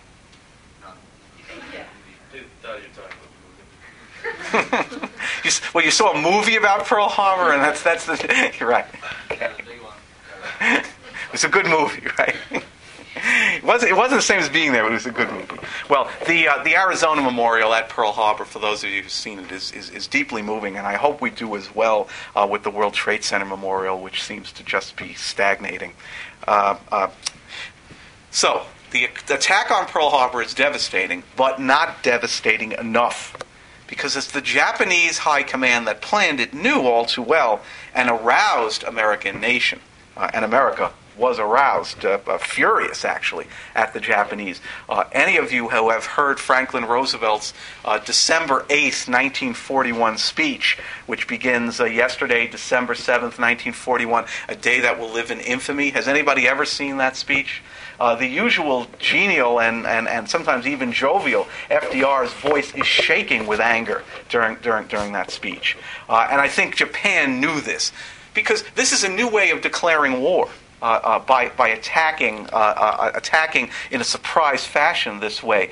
you, 5.43 5.51
well, 5.73 5.83
you 5.83 5.91
saw 5.91 6.13
a 6.13 6.21
movie 6.21 6.55
about 6.55 6.85
Pearl 6.85 7.07
Harbor, 7.07 7.53
and 7.53 7.61
that's 7.61 7.83
that's 7.83 8.05
the 8.05 8.53
you're 8.59 8.69
right. 8.69 8.85
Okay. 9.31 9.51
It's 11.33 11.43
a 11.43 11.49
good 11.49 11.65
movie, 11.65 12.07
right? 12.17 12.35
It 13.35 13.63
wasn't 13.63 13.91
it 13.91 13.95
wasn't 13.95 14.19
the 14.19 14.25
same 14.25 14.39
as 14.39 14.49
being 14.49 14.71
there, 14.71 14.83
but 14.83 14.91
it 14.91 14.95
was 14.95 15.05
a 15.05 15.11
good 15.11 15.31
movie. 15.31 15.59
Well, 15.89 16.09
the 16.27 16.47
uh, 16.47 16.63
the 16.63 16.75
Arizona 16.75 17.21
Memorial 17.21 17.73
at 17.73 17.89
Pearl 17.89 18.11
Harbor, 18.11 18.45
for 18.45 18.59
those 18.59 18.83
of 18.83 18.89
you 18.89 19.01
who've 19.01 19.11
seen 19.11 19.39
it, 19.39 19.51
is 19.51 19.71
is, 19.71 19.89
is 19.89 20.07
deeply 20.07 20.41
moving, 20.41 20.77
and 20.77 20.87
I 20.87 20.95
hope 20.95 21.21
we 21.21 21.29
do 21.29 21.55
as 21.55 21.73
well 21.73 22.07
uh, 22.35 22.47
with 22.49 22.63
the 22.63 22.69
World 22.69 22.93
Trade 22.93 23.23
Center 23.23 23.45
Memorial, 23.45 23.99
which 23.99 24.23
seems 24.23 24.51
to 24.53 24.63
just 24.63 24.95
be 24.95 25.13
stagnating. 25.13 25.93
Uh, 26.47 26.77
uh 26.91 27.09
so 28.31 28.65
the 28.91 29.05
attack 29.05 29.71
on 29.71 29.85
Pearl 29.85 30.09
Harbor 30.09 30.41
is 30.41 30.53
devastating, 30.53 31.23
but 31.35 31.59
not 31.59 32.03
devastating 32.03 32.73
enough 32.73 33.35
because 33.87 34.15
it's 34.15 34.31
the 34.31 34.41
Japanese 34.41 35.19
high 35.19 35.43
command 35.43 35.87
that 35.87 36.01
planned 36.01 36.39
it 36.39 36.53
knew 36.53 36.81
all 36.81 37.05
too 37.05 37.21
well 37.21 37.61
and 37.93 38.09
aroused 38.09 38.83
American 38.83 39.39
nation 39.39 39.79
uh, 40.17 40.29
and 40.33 40.43
America 40.43 40.91
was 41.17 41.39
aroused, 41.39 42.05
uh, 42.05 42.19
uh, 42.27 42.37
furious 42.37 43.05
actually, 43.05 43.47
at 43.73 43.93
the 43.93 43.99
Japanese. 43.99 44.61
Uh, 44.89 45.05
any 45.11 45.37
of 45.37 45.51
you 45.51 45.69
who 45.69 45.89
have 45.89 46.05
heard 46.05 46.39
Franklin 46.39 46.85
Roosevelt's 46.85 47.53
uh, 47.83 47.99
December 47.99 48.61
8th, 48.69 49.07
1941 49.07 50.17
speech, 50.17 50.77
which 51.05 51.27
begins 51.27 51.79
uh, 51.79 51.85
yesterday, 51.85 52.47
December 52.47 52.93
7th, 52.93 53.39
1941, 53.39 54.25
a 54.49 54.55
day 54.55 54.79
that 54.79 54.99
will 54.99 55.09
live 55.09 55.31
in 55.31 55.39
infamy, 55.39 55.91
has 55.91 56.07
anybody 56.07 56.47
ever 56.47 56.65
seen 56.65 56.97
that 56.97 57.15
speech? 57.15 57.61
The 57.97 58.27
usual 58.27 58.87
genial 58.99 59.61
and, 59.61 59.87
and, 59.87 60.07
and 60.09 60.29
sometimes 60.29 60.67
even 60.67 60.91
jovial 60.91 61.47
FDR's 61.71 62.33
voice 62.33 62.75
is 62.75 62.85
shaking 62.85 63.47
with 63.47 63.61
anger 63.61 64.03
during, 64.27 64.57
during, 64.57 64.87
during 64.87 65.13
that 65.13 65.31
speech. 65.31 65.77
and 66.09 66.41
I 66.41 66.49
think 66.49 66.75
Japan 66.75 67.39
knew 67.39 67.61
this 67.61 67.93
because 68.33 68.63
this 68.75 68.91
is 68.91 69.05
a 69.05 69.09
new 69.09 69.29
way 69.29 69.49
of 69.51 69.61
declaring 69.61 70.21
war. 70.21 70.49
Uh, 70.81 70.99
uh, 71.03 71.19
by, 71.19 71.47
by 71.49 71.69
attacking, 71.69 72.47
uh, 72.51 72.57
uh, 72.57 73.11
attacking 73.15 73.69
in 73.91 74.01
a 74.01 74.03
surprise 74.03 74.65
fashion 74.65 75.21
this 75.21 75.41
way. 75.41 75.69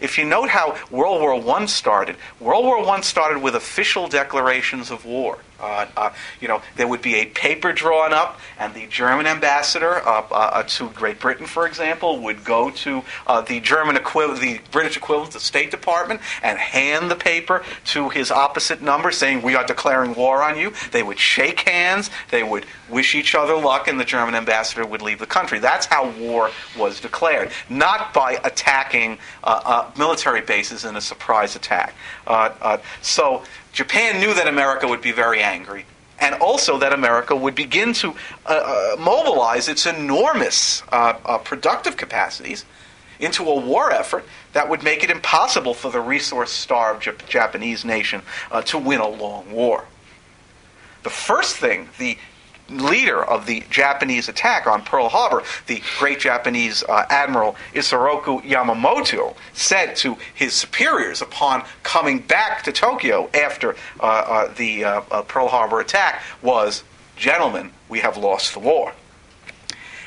If 0.00 0.16
you 0.16 0.24
note 0.24 0.48
how 0.48 0.76
World 0.90 1.20
War 1.20 1.34
I 1.56 1.66
started, 1.66 2.16
World 2.40 2.64
War 2.64 2.78
I 2.88 3.00
started 3.02 3.42
with 3.42 3.54
official 3.54 4.08
declarations 4.08 4.90
of 4.90 5.04
war. 5.04 5.38
Uh, 5.60 5.86
uh, 5.96 6.10
you 6.40 6.48
know, 6.48 6.62
there 6.76 6.86
would 6.86 7.02
be 7.02 7.16
a 7.16 7.26
paper 7.26 7.72
drawn 7.72 8.12
up, 8.12 8.38
and 8.58 8.74
the 8.74 8.86
German 8.86 9.26
ambassador 9.26 9.96
uh, 10.06 10.22
uh 10.30 10.62
to 10.62 10.88
Great 10.90 11.18
Britain, 11.18 11.46
for 11.46 11.66
example, 11.66 12.20
would 12.20 12.44
go 12.44 12.70
to 12.70 13.02
uh, 13.26 13.40
the 13.40 13.60
German 13.60 13.96
equivalent, 13.96 14.40
the 14.40 14.60
British 14.70 14.96
equivalent, 14.96 15.32
the 15.32 15.40
State 15.40 15.70
Department, 15.70 16.20
and 16.42 16.58
hand 16.58 17.10
the 17.10 17.16
paper 17.16 17.64
to 17.86 18.08
his 18.08 18.30
opposite 18.30 18.80
number, 18.80 19.10
saying, 19.10 19.42
"We 19.42 19.56
are 19.56 19.64
declaring 19.64 20.14
war 20.14 20.42
on 20.42 20.56
you." 20.56 20.72
They 20.92 21.02
would 21.02 21.18
shake 21.18 21.60
hands, 21.60 22.10
they 22.30 22.42
would 22.42 22.66
wish 22.88 23.14
each 23.14 23.34
other 23.34 23.56
luck, 23.56 23.88
and 23.88 23.98
the 23.98 24.04
German 24.04 24.34
ambassador 24.34 24.86
would 24.86 25.02
leave 25.02 25.18
the 25.18 25.26
country. 25.26 25.58
That's 25.58 25.86
how 25.86 26.10
war 26.10 26.50
was 26.76 27.00
declared, 27.00 27.50
not 27.68 28.14
by 28.14 28.38
attacking 28.44 29.18
uh, 29.42 29.90
military 29.96 30.40
bases 30.40 30.84
in 30.84 30.96
a 30.96 31.00
surprise 31.00 31.56
attack. 31.56 31.94
So 33.00 33.42
Japan 33.72 34.20
knew 34.20 34.34
that 34.34 34.46
America 34.46 34.86
would 34.86 35.00
be 35.00 35.12
very 35.12 35.40
angry, 35.40 35.86
and 36.20 36.34
also 36.36 36.78
that 36.78 36.92
America 36.92 37.34
would 37.34 37.54
begin 37.54 37.92
to 37.94 38.14
uh, 38.46 38.48
uh, 38.48 38.96
mobilize 38.98 39.68
its 39.68 39.86
enormous 39.86 40.82
uh, 40.90 41.14
uh, 41.24 41.38
productive 41.38 41.96
capacities 41.96 42.64
into 43.20 43.44
a 43.44 43.54
war 43.54 43.90
effort 43.90 44.24
that 44.52 44.68
would 44.68 44.82
make 44.82 45.02
it 45.02 45.10
impossible 45.10 45.74
for 45.74 45.90
the 45.90 46.00
resource 46.00 46.50
starved 46.50 47.04
Jap- 47.04 47.28
Japanese 47.28 47.84
nation 47.84 48.22
uh, 48.50 48.62
to 48.62 48.78
win 48.78 49.00
a 49.00 49.08
long 49.08 49.50
war. 49.52 49.84
The 51.02 51.10
first 51.10 51.56
thing 51.56 51.88
the 51.98 52.18
leader 52.68 53.24
of 53.24 53.46
the 53.46 53.64
Japanese 53.70 54.28
attack 54.28 54.66
on 54.66 54.82
Pearl 54.82 55.08
Harbor, 55.08 55.42
the 55.66 55.82
great 55.98 56.20
Japanese 56.20 56.82
uh, 56.82 57.06
admiral 57.08 57.56
Isoroku 57.74 58.42
Yamamoto, 58.42 59.34
said 59.52 59.96
to 59.96 60.16
his 60.34 60.52
superiors 60.52 61.22
upon 61.22 61.64
coming 61.82 62.18
back 62.18 62.62
to 62.64 62.72
Tokyo 62.72 63.28
after 63.34 63.76
uh, 64.00 64.02
uh, 64.02 64.54
the 64.54 64.84
uh, 64.84 65.02
uh, 65.10 65.22
Pearl 65.22 65.48
Harbor 65.48 65.80
attack 65.80 66.22
was, 66.42 66.84
Gentlemen, 67.16 67.72
we 67.88 68.00
have 68.00 68.16
lost 68.16 68.54
the 68.54 68.60
war. 68.60 68.92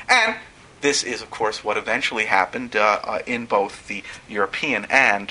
And 0.08 0.36
this 0.80 1.04
is, 1.04 1.22
of 1.22 1.30
course, 1.30 1.62
what 1.62 1.76
eventually 1.76 2.24
happened 2.24 2.74
uh, 2.74 3.18
in 3.26 3.46
both 3.46 3.86
the 3.86 4.02
European 4.28 4.86
and 4.90 5.28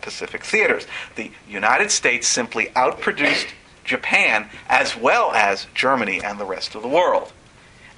Pacific 0.00 0.44
theaters. 0.44 0.86
The 1.16 1.30
United 1.48 1.90
States 1.90 2.28
simply 2.28 2.66
outproduced 2.76 3.48
Japan, 3.84 4.48
as 4.68 4.96
well 4.96 5.32
as 5.32 5.66
Germany 5.74 6.22
and 6.22 6.38
the 6.38 6.44
rest 6.44 6.74
of 6.74 6.82
the 6.82 6.88
world. 6.88 7.32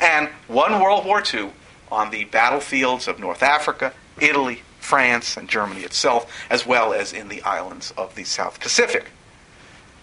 And 0.01 0.29
won 0.49 0.81
World 0.81 1.05
War 1.05 1.23
II 1.23 1.51
on 1.91 2.11
the 2.11 2.25
battlefields 2.25 3.07
of 3.09 3.19
North 3.19 3.43
Africa, 3.43 3.93
Italy, 4.21 4.63
France, 4.81 5.37
and 5.37 5.49
Germany 5.49 5.83
itself, 5.83 6.31
as 6.51 6.67
well 6.67 6.93
as 6.93 7.13
in 7.13 7.29
the 7.29 7.43
islands 7.43 7.93
of 7.97 8.15
the 8.15 8.25
South 8.25 8.61
Pacific. 8.61 9.07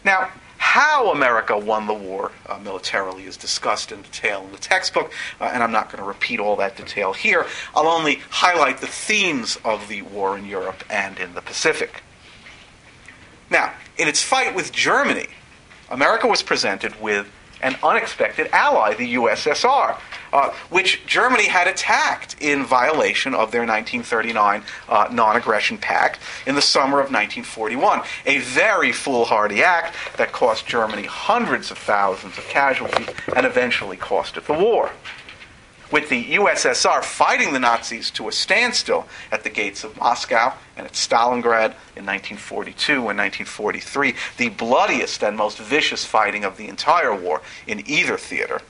Now, 0.04 0.32
how 0.58 1.12
America 1.12 1.58
won 1.58 1.88
the 1.88 1.94
war 1.94 2.32
uh, 2.46 2.58
militarily 2.60 3.26
is 3.26 3.36
discussed 3.36 3.92
in 3.92 4.04
detail 4.04 4.44
in 4.46 4.52
the 4.52 4.58
textbook, 4.58 5.12
uh, 5.40 5.46
and 5.46 5.64
I'm 5.64 5.72
not 5.72 5.92
going 5.92 6.02
to 6.02 6.08
repeat 6.08 6.40
all 6.40 6.56
that 6.58 6.78
detail 6.78 7.14
here. 7.14 7.46
I'll 7.76 7.88
only 7.88 8.22
highlight 8.30 8.80
the 8.80 8.88
themes 8.88 9.58
of 9.66 9.88
the 9.88 10.04
war 10.04 10.38
in 10.38 10.46
Europe 10.46 10.84
and 10.90 11.20
in 11.20 11.34
the 11.34 11.42
Pacific. 11.42 12.04
Now, 13.50 13.74
in 13.98 14.08
its 14.08 14.22
fight 14.24 14.56
with 14.56 14.72
Germany, 14.72 15.28
America 15.92 16.26
was 16.26 16.42
presented 16.42 17.00
with 17.02 17.30
an 17.62 17.76
unexpected 17.84 18.50
ally, 18.54 18.94
the 18.96 19.16
USSR, 19.16 20.00
uh, 20.34 20.50
which 20.70 21.06
Germany 21.06 21.48
had 21.48 21.68
attacked 21.68 22.36
in 22.42 22.66
violation 22.66 23.34
of 23.34 23.52
their 23.52 23.62
1939 23.62 24.64
uh, 24.90 25.08
non 25.12 25.36
aggression 25.36 25.78
pact 25.78 26.20
in 26.48 26.56
the 26.56 26.62
summer 26.62 27.00
of 27.00 27.12
1941. 27.12 28.02
A 28.26 28.40
very 28.40 28.92
foolhardy 28.92 29.62
act 29.62 29.96
that 30.18 30.32
cost 30.32 30.66
Germany 30.66 31.04
hundreds 31.04 31.70
of 31.72 31.78
thousands 31.78 32.38
of 32.38 32.46
casualties 32.46 33.10
and 33.36 33.46
eventually 33.46 33.98
cost 33.98 34.38
it 34.38 34.46
the 34.46 34.54
war 34.54 34.92
with 35.92 36.10
the 36.10 36.24
USSR 36.36 37.04
fighting 37.04 37.54
the 37.54 37.60
Nazis 37.60 38.10
to 38.12 38.28
a 38.28 38.32
standstill 38.32 39.08
at 39.32 39.44
the 39.44 39.50
gates 39.50 39.84
of 39.84 39.98
Moscow 39.98 40.54
and 40.78 40.86
at 40.86 40.94
Stalingrad 40.94 41.74
in 41.96 42.06
1942 42.06 42.94
and 42.94 43.18
1943, 43.18 44.14
the 44.38 44.50
bloodiest 44.50 45.24
and 45.24 45.36
most 45.36 45.58
vicious 45.58 46.06
fighting 46.06 46.46
of 46.46 46.58
the 46.58 46.68
entire 46.68 47.14
war 47.14 47.42
in 47.68 47.88
either 47.90 48.18
theater, 48.18 48.62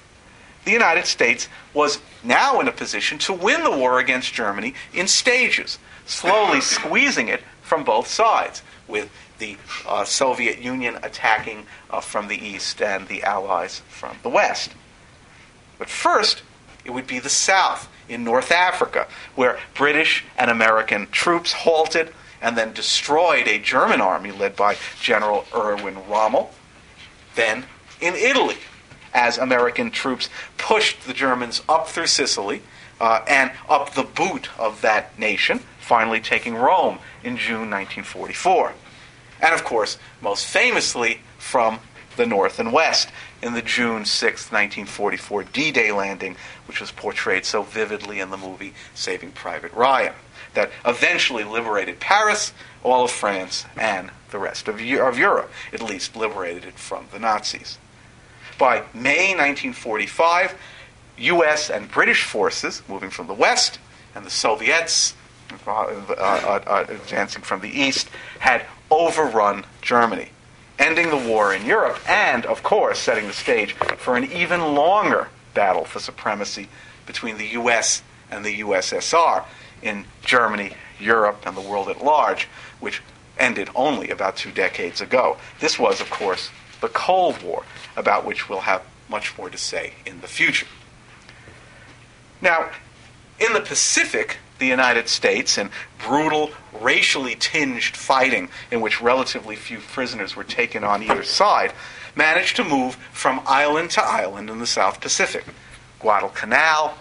the 0.66 0.72
United 0.72 1.06
States 1.06 1.48
was 1.74 2.00
now 2.24 2.60
in 2.60 2.68
a 2.68 2.72
position 2.72 3.18
to 3.20 3.34
win 3.34 3.64
the 3.64 3.72
war 3.72 4.00
against 4.00 4.34
Germany 4.34 4.74
in 4.94 5.08
stages, 5.08 5.80
slowly 6.06 6.62
squeezing 6.62 7.28
it 7.28 7.42
from 7.62 7.84
both 7.84 8.08
sides, 8.08 8.62
with 8.88 9.10
the 9.40 9.58
uh, 9.88 10.04
Soviet 10.04 10.60
Union 10.60 10.98
attacking 11.02 11.66
uh, 11.90 12.00
from 12.00 12.28
the 12.28 12.38
east 12.38 12.82
and 12.82 13.08
the 13.08 13.24
Allies 13.24 13.82
from 13.90 14.18
the 14.22 14.30
west. 14.30 14.72
But 15.80 15.90
first, 15.90 16.44
it 16.86 16.92
would 16.92 17.08
be 17.08 17.20
the 17.20 17.30
South 17.30 17.90
in 18.10 18.24
North 18.24 18.52
Africa, 18.52 19.08
where 19.36 19.60
British 19.74 20.24
and 20.38 20.52
American 20.52 21.08
troops 21.12 21.54
halted 21.54 22.14
and 22.42 22.58
then 22.58 22.74
destroyed 22.74 23.48
a 23.48 23.60
German 23.60 24.02
army 24.02 24.32
led 24.32 24.56
by 24.56 24.76
General 25.00 25.46
Erwin 25.56 25.98
Rommel. 26.10 26.54
Then 27.36 27.66
in 28.00 28.16
Italy, 28.16 28.58
as 29.14 29.38
American 29.38 29.92
troops 29.92 30.30
pushed 30.58 31.06
the 31.06 31.14
Germans 31.14 31.62
up 31.70 31.88
through 31.88 32.08
Sicily 32.08 32.62
uh, 33.00 33.24
and 33.28 33.52
up 33.70 33.94
the 33.94 34.04
boot 34.04 34.50
of 34.58 34.82
that 34.82 35.18
nation, 35.18 35.60
finally 35.80 36.20
taking 36.20 36.56
Rome 36.56 37.00
in 37.24 37.38
June 37.38 37.70
1944. 37.70 38.74
And 39.42 39.54
of 39.54 39.64
course, 39.64 39.98
most 40.22 40.46
famously 40.46 41.22
from 41.38 41.80
the 42.22 42.28
North 42.28 42.60
and 42.60 42.72
West 42.72 43.10
in 43.42 43.54
the 43.54 43.64
June 43.64 44.06
6, 44.06 44.52
1944 44.52 45.44
D 45.46 45.72
Day 45.72 45.92
landing, 45.92 46.36
which 46.68 46.80
was 46.80 46.92
portrayed 46.92 47.46
so 47.46 47.64
vividly 47.64 48.20
in 48.20 48.30
the 48.30 48.38
movie 48.38 48.76
Saving 48.94 49.32
Private 49.32 49.74
Ryan, 49.74 50.14
that 50.54 50.70
eventually 50.86 51.44
liberated 51.44 52.00
Paris, 52.00 52.54
all 52.84 53.06
of 53.06 53.10
France, 53.10 53.66
and 53.76 54.12
the 54.30 54.38
rest 54.38 54.68
of, 54.68 54.76
of 54.76 55.18
Europe, 55.18 55.52
at 55.74 55.82
least 55.82 56.16
liberated 56.16 56.64
it 56.64 56.78
from 56.78 57.08
the 57.12 57.18
Nazis. 57.18 57.80
By 58.60 58.84
May 58.94 59.34
1945, 59.34 60.54
U.S. 61.18 61.72
and 61.72 61.90
British 61.90 62.24
forces 62.24 62.84
moving 62.88 63.10
from 63.10 63.26
the 63.26 63.34
west 63.34 63.80
and 64.14 64.24
the 64.24 64.30
Soviets 64.30 65.16
uh, 65.66 65.72
uh, 65.72 66.14
uh, 66.68 66.86
advancing 66.88 67.42
from 67.42 67.62
the 67.62 67.82
east 67.82 68.10
had 68.38 68.64
overrun 68.92 69.66
Germany 69.82 70.30
ending 70.82 71.10
the 71.10 71.30
war 71.30 71.54
in 71.54 71.66
Europe, 71.66 72.00
and, 72.10 72.46
of 72.46 72.64
course, 72.64 73.00
setting 73.00 73.28
the 73.28 73.34
stage 73.34 73.74
for 73.74 74.18
an 74.18 74.30
even 74.32 74.74
longer 74.74 75.28
battle 75.54 75.86
for 75.86 76.00
supremacy 76.00 76.68
between 77.06 77.38
the 77.38 77.48
US 77.50 78.02
and 78.32 78.44
the 78.44 78.60
USSR 78.62 79.46
in 79.82 80.06
Germany, 80.24 80.74
Europe, 81.00 81.44
and 81.46 81.56
the 81.56 81.62
world 81.62 81.88
at 81.88 82.04
large, 82.04 82.48
which 82.80 83.02
ended 83.38 83.70
only 83.76 84.10
about 84.10 84.36
two 84.36 84.52
decades 84.52 85.02
ago. 85.02 85.38
This 85.60 85.78
was, 85.78 86.02
of 86.02 86.10
course, 86.10 86.50
the 86.82 86.90
Cold 86.90 87.42
War, 87.44 87.64
about 87.96 88.26
which 88.26 88.50
we'll 88.50 88.62
have 88.62 88.82
much 89.10 89.38
more 89.38 89.50
to 89.50 89.58
say 89.58 89.94
in 90.06 90.22
the 90.22 90.28
future. 90.28 90.68
Now, 92.42 92.70
in 93.40 93.54
the 93.54 93.62
Pacific, 93.62 94.38
the 94.62 94.68
United 94.68 95.10
States 95.10 95.58
and 95.58 95.70
brutal, 95.98 96.52
racially 96.80 97.36
tinged 97.36 97.84
fighting 97.98 98.48
in 98.72 98.80
which 98.80 99.02
relatively 99.02 99.58
few 99.58 99.80
prisoners 99.80 100.36
were 100.36 100.46
taken 100.46 100.86
on 100.86 101.04
either 101.04 101.24
side, 101.24 101.74
managed 102.16 102.56
to 102.56 102.64
move 102.64 102.96
from 103.12 103.42
island 103.46 103.90
to 103.90 104.02
island 104.02 104.50
in 104.50 104.60
the 104.60 104.68
South 104.68 105.02
Pacific. 105.02 105.44
Guadalcanal, 106.00 106.94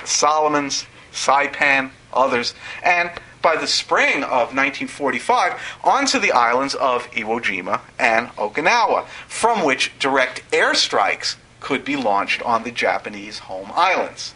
the 0.00 0.06
Solomons, 0.06 0.84
Saipan, 1.12 1.90
others, 2.12 2.54
and 2.82 3.10
by 3.40 3.56
the 3.56 3.66
spring 3.66 4.22
of 4.24 4.52
1945 4.54 5.78
onto 5.82 6.18
the 6.18 6.32
islands 6.32 6.74
of 6.74 7.10
Iwo 7.12 7.40
Jima 7.40 7.80
and 7.98 8.28
Okinawa, 8.30 9.06
from 9.28 9.64
which 9.64 9.92
direct 9.98 10.42
airstrikes 10.50 11.36
could 11.60 11.84
be 11.84 11.96
launched 11.96 12.42
on 12.42 12.64
the 12.64 12.70
Japanese 12.72 13.38
home 13.38 13.70
islands. 13.74 14.34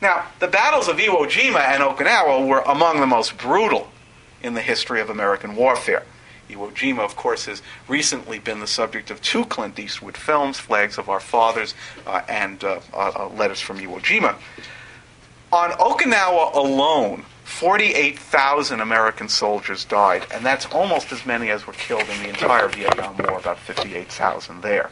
Now, 0.00 0.26
the 0.38 0.46
battles 0.46 0.88
of 0.88 0.96
Iwo 0.96 1.26
Jima 1.26 1.60
and 1.60 1.82
Okinawa 1.82 2.46
were 2.46 2.60
among 2.60 3.00
the 3.00 3.06
most 3.06 3.36
brutal 3.36 3.88
in 4.42 4.54
the 4.54 4.60
history 4.60 5.00
of 5.00 5.10
American 5.10 5.56
warfare. 5.56 6.04
Iwo 6.48 6.72
Jima, 6.72 7.00
of 7.00 7.16
course, 7.16 7.46
has 7.46 7.62
recently 7.88 8.38
been 8.38 8.60
the 8.60 8.66
subject 8.66 9.10
of 9.10 9.20
two 9.20 9.44
Clint 9.44 9.78
Eastwood 9.78 10.16
films, 10.16 10.58
Flags 10.58 10.98
of 10.98 11.08
Our 11.08 11.20
Fathers 11.20 11.74
uh, 12.06 12.22
and 12.28 12.62
uh, 12.62 12.80
uh, 12.94 13.12
uh 13.16 13.28
Letters 13.28 13.60
from 13.60 13.78
Iwo 13.78 14.00
Jima. 14.00 14.36
On 15.50 15.70
Okinawa 15.70 16.54
alone, 16.54 17.24
48,000 17.44 18.80
American 18.80 19.28
soldiers 19.28 19.84
died, 19.84 20.26
and 20.32 20.44
that's 20.44 20.66
almost 20.66 21.10
as 21.10 21.26
many 21.26 21.50
as 21.50 21.66
were 21.66 21.72
killed 21.72 22.08
in 22.08 22.22
the 22.22 22.28
entire 22.28 22.68
Vietnam 22.68 23.16
War, 23.16 23.38
about 23.38 23.58
58,000 23.58 24.60
there. 24.60 24.90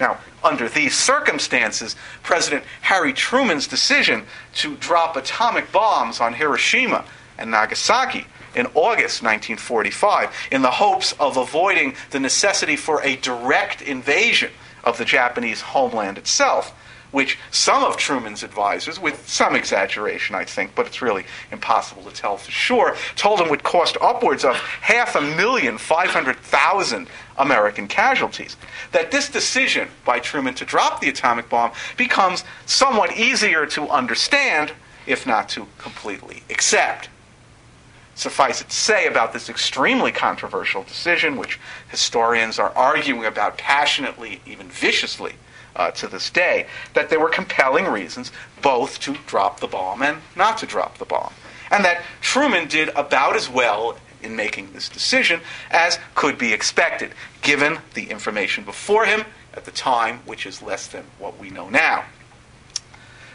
Now, 0.00 0.18
under 0.42 0.68
these 0.68 0.96
circumstances, 0.96 1.96
President 2.22 2.64
Harry 2.82 3.12
Truman's 3.12 3.68
decision 3.68 4.24
to 4.54 4.76
drop 4.76 5.16
atomic 5.16 5.70
bombs 5.70 6.20
on 6.20 6.34
Hiroshima 6.34 7.04
and 7.38 7.50
Nagasaki 7.50 8.26
in 8.54 8.66
August 8.74 9.22
1945 9.22 10.30
in 10.50 10.62
the 10.62 10.70
hopes 10.70 11.12
of 11.18 11.36
avoiding 11.36 11.94
the 12.10 12.20
necessity 12.20 12.76
for 12.76 13.02
a 13.02 13.16
direct 13.16 13.82
invasion 13.82 14.50
of 14.82 14.98
the 14.98 15.04
Japanese 15.04 15.60
homeland 15.60 16.18
itself, 16.18 16.72
which 17.14 17.38
some 17.52 17.84
of 17.84 17.96
Truman's 17.96 18.42
advisors, 18.42 18.98
with 18.98 19.28
some 19.28 19.54
exaggeration, 19.54 20.34
I 20.34 20.44
think, 20.44 20.74
but 20.74 20.88
it's 20.88 21.00
really 21.00 21.24
impossible 21.52 22.02
to 22.02 22.10
tell 22.10 22.36
for 22.36 22.50
sure, 22.50 22.96
told 23.14 23.40
him 23.40 23.48
would 23.50 23.62
cost 23.62 23.96
upwards 24.00 24.44
of 24.44 24.56
half 24.56 25.14
a 25.14 25.20
million, 25.20 25.78
500,000 25.78 27.06
American 27.38 27.86
casualties. 27.86 28.56
That 28.90 29.12
this 29.12 29.30
decision 29.30 29.88
by 30.04 30.18
Truman 30.18 30.54
to 30.54 30.64
drop 30.64 31.00
the 31.00 31.08
atomic 31.08 31.48
bomb 31.48 31.70
becomes 31.96 32.42
somewhat 32.66 33.16
easier 33.16 33.64
to 33.66 33.88
understand, 33.88 34.72
if 35.06 35.24
not 35.24 35.48
to 35.50 35.68
completely 35.78 36.42
accept. 36.50 37.10
Suffice 38.16 38.60
it 38.60 38.70
to 38.70 38.76
say 38.76 39.06
about 39.06 39.32
this 39.32 39.48
extremely 39.48 40.10
controversial 40.10 40.82
decision, 40.82 41.36
which 41.36 41.60
historians 41.88 42.58
are 42.58 42.72
arguing 42.74 43.24
about 43.24 43.56
passionately, 43.56 44.40
even 44.46 44.68
viciously, 44.68 45.34
uh, 45.76 45.90
to 45.92 46.06
this 46.08 46.30
day, 46.30 46.66
that 46.94 47.10
there 47.10 47.20
were 47.20 47.28
compelling 47.28 47.86
reasons 47.86 48.32
both 48.62 48.98
to 49.00 49.16
drop 49.26 49.60
the 49.60 49.66
bomb 49.66 50.02
and 50.02 50.18
not 50.36 50.58
to 50.58 50.66
drop 50.66 50.98
the 50.98 51.04
bomb. 51.04 51.32
And 51.70 51.84
that 51.84 52.02
Truman 52.20 52.68
did 52.68 52.90
about 52.90 53.36
as 53.36 53.48
well 53.48 53.96
in 54.22 54.36
making 54.36 54.72
this 54.72 54.88
decision 54.88 55.40
as 55.70 55.98
could 56.14 56.38
be 56.38 56.52
expected, 56.52 57.12
given 57.42 57.78
the 57.94 58.10
information 58.10 58.64
before 58.64 59.04
him 59.04 59.24
at 59.52 59.64
the 59.64 59.70
time, 59.70 60.18
which 60.24 60.46
is 60.46 60.62
less 60.62 60.86
than 60.86 61.04
what 61.18 61.38
we 61.38 61.50
know 61.50 61.68
now. 61.68 62.04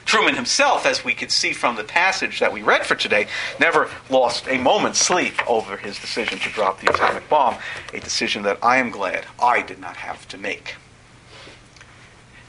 Truman 0.05 0.33
himself, 0.33 0.87
as 0.87 1.05
we 1.05 1.13
could 1.13 1.29
see 1.29 1.53
from 1.53 1.75
the 1.75 1.83
passage 1.83 2.39
that 2.39 2.51
we 2.51 2.63
read 2.63 2.83
for 2.83 2.95
today, 2.95 3.27
never 3.59 3.91
lost 4.09 4.47
a 4.47 4.57
moment's 4.57 4.97
sleep 4.97 5.35
over 5.47 5.77
his 5.77 5.99
decision 5.99 6.39
to 6.39 6.49
drop 6.49 6.81
the 6.81 6.91
atomic 6.91 7.29
bomb, 7.29 7.55
a 7.93 7.99
decision 7.99 8.41
that 8.41 8.57
I 8.63 8.77
am 8.77 8.89
glad 8.89 9.25
I 9.39 9.61
did 9.61 9.79
not 9.79 9.97
have 9.97 10.27
to 10.29 10.37
make. 10.39 10.75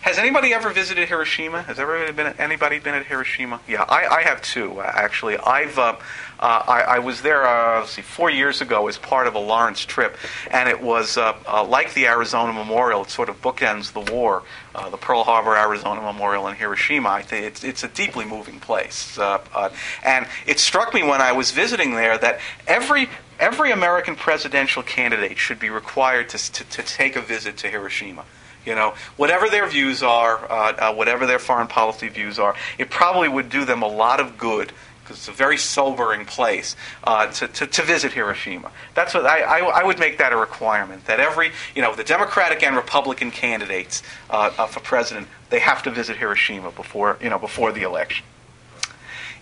Has 0.01 0.17
anybody 0.17 0.55
ever 0.55 0.71
visited 0.71 1.09
Hiroshima? 1.09 1.63
Has 1.63 1.77
been 1.77 2.35
anybody 2.39 2.79
been 2.79 2.95
at 2.95 3.05
Hiroshima? 3.05 3.61
Yeah, 3.69 3.85
I, 3.87 4.07
I 4.07 4.23
have 4.23 4.41
too. 4.41 4.81
Uh, 4.81 4.91
actually, 4.95 5.37
I've 5.37 5.79
uh, 5.79 5.97
uh, 6.39 6.65
I, 6.67 6.81
I, 6.81 6.99
was 7.01 7.21
there. 7.21 7.47
Uh, 7.47 7.85
see, 7.85 8.01
four 8.01 8.31
years 8.31 8.63
ago 8.63 8.89
as 8.89 8.97
part 8.97 9.27
of 9.27 9.35
a 9.35 9.39
Lawrence 9.39 9.85
trip, 9.85 10.17
and 10.51 10.71
it 10.71 10.81
was 10.81 11.19
uh, 11.19 11.35
uh, 11.47 11.65
like 11.65 11.93
the 11.93 12.07
Arizona 12.07 12.51
Memorial. 12.55 13.03
It 13.03 13.11
sort 13.11 13.29
of 13.29 13.43
bookends 13.43 13.93
the 13.93 14.11
war, 14.11 14.43
the 14.91 14.97
Pearl 14.97 15.23
Harbor 15.23 15.55
Arizona 15.55 16.01
Memorial 16.01 16.49
in 16.49 16.57
Hiroshima. 16.57 17.11
I 17.11 17.21
think 17.21 17.45
it's 17.45 17.63
it's 17.63 17.85
a 17.85 17.89
deeply 17.89 18.25
moving 18.25 18.59
place, 18.59 19.19
and 19.19 20.27
it 20.47 20.59
struck 20.59 20.95
me 20.95 21.03
when 21.03 21.21
I 21.21 21.33
was 21.33 21.51
visiting 21.51 21.95
there 21.95 22.17
that 22.17 22.41
every 22.67 23.11
every 23.39 23.71
American 23.71 24.17
presidential 24.17 24.83
candidate 24.83 25.37
should 25.37 25.59
be 25.59 25.69
required 25.69 26.31
to, 26.31 26.53
to, 26.53 26.65
to 26.65 26.83
take 26.83 27.17
a 27.17 27.21
visit 27.21 27.59
to 27.59 27.69
Hiroshima. 27.69 28.25
You 28.67 28.75
know, 28.75 28.95
whatever 29.17 29.49
their 29.49 29.67
views 29.67 30.03
are, 30.03 30.37
uh, 30.51 30.73
uh, 30.73 30.95
whatever 30.95 31.27
their 31.27 31.39
foreign 31.39 31.67
policy 31.67 32.09
views 32.09 32.39
are, 32.39 32.55
it 32.79 32.91
probably 32.91 33.29
would 33.29 33.49
do 33.49 33.65
them 33.65 33.83
a 33.83 33.89
lot 33.89 34.21
of 34.21 34.37
good 34.37 34.73
because 35.11 35.17
it's 35.17 35.29
a 35.29 35.33
very 35.33 35.57
sobering 35.57 36.25
place 36.25 36.77
uh, 37.03 37.27
to, 37.27 37.49
to, 37.49 37.67
to, 37.67 37.83
visit 37.83 38.13
Hiroshima. 38.13 38.71
That's 38.95 39.13
what 39.13 39.27
I, 39.27 39.41
I, 39.41 39.81
I, 39.81 39.85
would 39.85 39.99
make 39.99 40.19
that 40.19 40.33
a 40.33 40.37
requirement 40.37 41.07
that 41.07 41.19
every, 41.19 41.51
you 41.75 41.83
know, 41.83 41.97
the 41.97 42.05
Democratic 42.05 42.63
and 42.63 42.77
Republican 42.77 43.33
candidates 43.33 44.05
uh, 44.31 44.53
uh, 44.57 44.67
for 44.67 44.79
president, 44.79 45.27
they 45.49 45.59
have 45.59 45.83
to 45.83 45.91
visit 45.91 46.17
Hiroshima 46.17 46.71
before, 46.71 47.19
you 47.21 47.29
know, 47.29 47.41
before 47.41 47.73
the 47.73 47.83
election. 47.83 48.25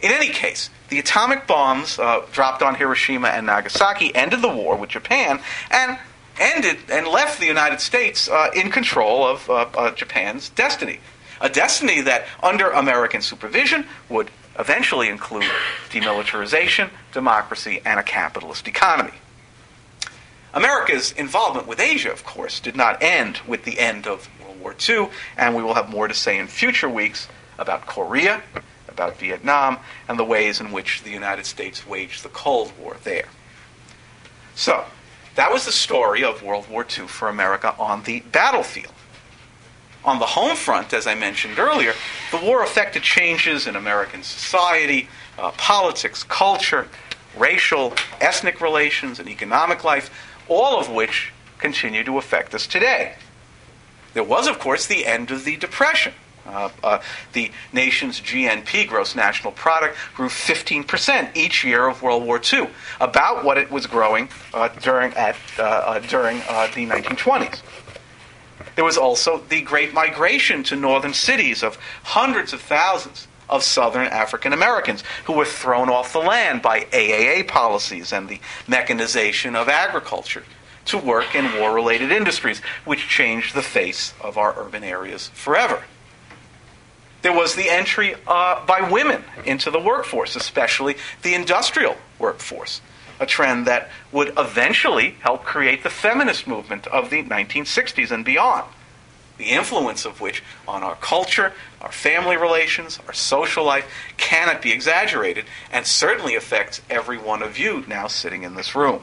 In 0.00 0.10
any 0.10 0.30
case, 0.30 0.70
the 0.88 0.98
atomic 1.00 1.46
bombs 1.46 1.98
uh, 1.98 2.24
dropped 2.32 2.62
on 2.62 2.76
Hiroshima 2.76 3.28
and 3.28 3.44
Nagasaki 3.44 4.14
ended 4.14 4.40
the 4.40 4.48
war 4.48 4.74
with 4.76 4.88
Japan, 4.88 5.40
and 5.70 5.98
ended 6.38 6.78
and 6.90 7.06
left 7.06 7.40
the 7.40 7.46
United 7.46 7.80
States 7.80 8.28
uh, 8.28 8.50
in 8.54 8.70
control 8.70 9.26
of 9.26 9.48
uh, 9.48 9.66
uh, 9.76 9.90
Japan's 9.92 10.48
destiny. 10.50 11.00
A 11.40 11.48
destiny 11.48 12.00
that, 12.00 12.26
under 12.42 12.70
American 12.70 13.22
supervision, 13.22 13.86
would 14.08 14.30
eventually 14.58 15.08
include 15.08 15.50
demilitarization, 15.90 16.90
democracy, 17.12 17.80
and 17.84 18.00
a 18.00 18.02
capitalist 18.02 18.66
economy. 18.66 19.14
America's 20.52 21.12
involvement 21.12 21.66
with 21.66 21.78
Asia, 21.78 22.10
of 22.10 22.24
course, 22.24 22.58
did 22.58 22.74
not 22.74 23.02
end 23.02 23.40
with 23.46 23.64
the 23.64 23.78
end 23.78 24.06
of 24.06 24.28
World 24.42 24.60
War 24.60 24.74
II, 24.88 25.08
and 25.36 25.54
we 25.54 25.62
will 25.62 25.74
have 25.74 25.88
more 25.88 26.08
to 26.08 26.14
say 26.14 26.38
in 26.38 26.46
future 26.46 26.88
weeks 26.88 27.28
about 27.58 27.86
Korea, 27.86 28.42
about 28.88 29.18
Vietnam, 29.18 29.78
and 30.08 30.18
the 30.18 30.24
ways 30.24 30.60
in 30.60 30.72
which 30.72 31.02
the 31.02 31.10
United 31.10 31.46
States 31.46 31.86
waged 31.86 32.24
the 32.24 32.28
Cold 32.28 32.72
War 32.78 32.96
there. 33.04 33.28
So, 34.54 34.84
that 35.38 35.52
was 35.52 35.64
the 35.64 35.70
story 35.70 36.24
of 36.24 36.42
World 36.42 36.68
War 36.68 36.84
II 36.84 37.06
for 37.06 37.28
America 37.28 37.72
on 37.78 38.02
the 38.02 38.22
battlefield. 38.32 38.92
On 40.04 40.18
the 40.18 40.26
home 40.26 40.56
front, 40.56 40.92
as 40.92 41.06
I 41.06 41.14
mentioned 41.14 41.60
earlier, 41.60 41.94
the 42.32 42.38
war 42.38 42.64
affected 42.64 43.04
changes 43.04 43.68
in 43.68 43.76
American 43.76 44.24
society, 44.24 45.08
uh, 45.38 45.52
politics, 45.52 46.24
culture, 46.24 46.88
racial, 47.36 47.94
ethnic 48.20 48.60
relations, 48.60 49.20
and 49.20 49.28
economic 49.28 49.84
life, 49.84 50.10
all 50.48 50.80
of 50.80 50.90
which 50.90 51.32
continue 51.58 52.02
to 52.02 52.18
affect 52.18 52.52
us 52.52 52.66
today. 52.66 53.14
There 54.14 54.24
was, 54.24 54.48
of 54.48 54.58
course, 54.58 54.86
the 54.86 55.06
end 55.06 55.30
of 55.30 55.44
the 55.44 55.56
Depression. 55.56 56.14
Uh, 56.48 56.70
uh, 56.82 57.00
the 57.32 57.50
nation's 57.72 58.20
GNP, 58.20 58.88
gross 58.88 59.14
national 59.14 59.52
product, 59.52 59.96
grew 60.14 60.28
15% 60.28 61.36
each 61.36 61.64
year 61.64 61.88
of 61.88 62.02
World 62.02 62.24
War 62.24 62.40
II, 62.40 62.68
about 63.00 63.44
what 63.44 63.58
it 63.58 63.70
was 63.70 63.86
growing 63.86 64.28
uh, 64.54 64.68
during, 64.80 65.12
at, 65.14 65.36
uh, 65.58 65.62
uh, 65.62 65.98
during 66.00 66.40
uh, 66.48 66.66
the 66.74 66.86
1920s. 66.86 67.60
There 68.74 68.84
was 68.84 68.96
also 68.96 69.38
the 69.38 69.60
Great 69.62 69.92
Migration 69.92 70.62
to 70.64 70.76
northern 70.76 71.12
cities 71.12 71.62
of 71.62 71.76
hundreds 72.04 72.52
of 72.52 72.60
thousands 72.60 73.28
of 73.48 73.62
southern 73.62 74.06
African 74.06 74.52
Americans 74.52 75.02
who 75.24 75.32
were 75.32 75.44
thrown 75.44 75.88
off 75.88 76.12
the 76.12 76.18
land 76.18 76.62
by 76.62 76.80
AAA 76.80 77.48
policies 77.48 78.12
and 78.12 78.28
the 78.28 78.40
mechanization 78.66 79.56
of 79.56 79.68
agriculture 79.68 80.44
to 80.86 80.98
work 80.98 81.34
in 81.34 81.58
war 81.58 81.72
related 81.72 82.10
industries, 82.10 82.60
which 82.84 83.08
changed 83.08 83.54
the 83.54 83.62
face 83.62 84.14
of 84.20 84.38
our 84.38 84.54
urban 84.58 84.84
areas 84.84 85.28
forever. 85.34 85.82
There 87.22 87.32
was 87.32 87.54
the 87.54 87.68
entry 87.68 88.14
uh, 88.26 88.64
by 88.64 88.88
women 88.88 89.24
into 89.44 89.70
the 89.70 89.80
workforce, 89.80 90.36
especially 90.36 90.96
the 91.22 91.34
industrial 91.34 91.96
workforce, 92.18 92.80
a 93.18 93.26
trend 93.26 93.66
that 93.66 93.88
would 94.12 94.32
eventually 94.38 95.16
help 95.20 95.44
create 95.44 95.82
the 95.82 95.90
feminist 95.90 96.46
movement 96.46 96.86
of 96.86 97.10
the 97.10 97.24
1960s 97.24 98.10
and 98.10 98.24
beyond. 98.24 98.66
The 99.36 99.50
influence 99.50 100.04
of 100.04 100.20
which 100.20 100.42
on 100.66 100.82
our 100.82 100.96
culture, 100.96 101.52
our 101.80 101.92
family 101.92 102.36
relations, 102.36 102.98
our 103.06 103.12
social 103.12 103.64
life 103.64 103.86
cannot 104.16 104.62
be 104.62 104.72
exaggerated 104.72 105.44
and 105.72 105.86
certainly 105.86 106.34
affects 106.34 106.82
every 106.90 107.18
one 107.18 107.42
of 107.42 107.56
you 107.58 107.84
now 107.86 108.08
sitting 108.08 108.42
in 108.42 108.54
this 108.54 108.74
room. 108.74 109.02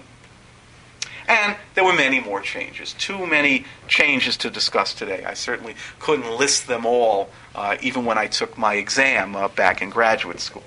And 1.27 1.55
there 1.73 1.83
were 1.83 1.93
many 1.93 2.19
more 2.19 2.41
changes, 2.41 2.93
too 2.93 3.25
many 3.25 3.65
changes 3.87 4.37
to 4.37 4.49
discuss 4.49 4.93
today. 4.93 5.23
I 5.25 5.33
certainly 5.33 5.75
couldn't 5.99 6.37
list 6.37 6.67
them 6.67 6.85
all, 6.85 7.29
uh, 7.55 7.77
even 7.81 8.05
when 8.05 8.17
I 8.17 8.27
took 8.27 8.57
my 8.57 8.75
exam 8.75 9.35
uh, 9.35 9.47
back 9.47 9.81
in 9.81 9.89
graduate 9.89 10.39
school. 10.39 10.63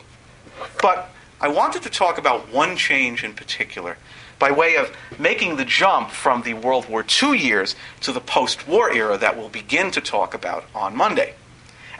But 0.82 1.11
I 1.40 1.48
wanted 1.48 1.82
to 1.82 1.90
talk 1.90 2.18
about 2.18 2.52
one 2.52 2.76
change 2.76 3.22
in 3.22 3.34
particular 3.34 3.96
by 4.40 4.50
way 4.50 4.76
of 4.76 4.92
making 5.18 5.56
the 5.56 5.64
jump 5.64 6.11
from 6.11 6.42
the 6.42 6.54
World 6.54 6.88
War 6.88 7.04
II 7.22 7.38
years 7.38 7.76
to 8.00 8.12
the 8.12 8.20
post 8.20 8.66
war 8.66 8.90
era 8.90 9.16
that 9.18 9.36
we'll 9.36 9.48
begin 9.48 9.90
to 9.92 10.00
talk 10.00 10.34
about 10.34 10.64
on 10.74 10.96
Monday. 10.96 11.34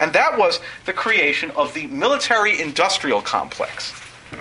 And 0.01 0.13
that 0.13 0.39
was 0.39 0.61
the 0.85 0.93
creation 0.93 1.51
of 1.53 1.75
the 1.75 1.87
military 1.89 2.61
industrial 2.61 3.21
complex 3.23 3.93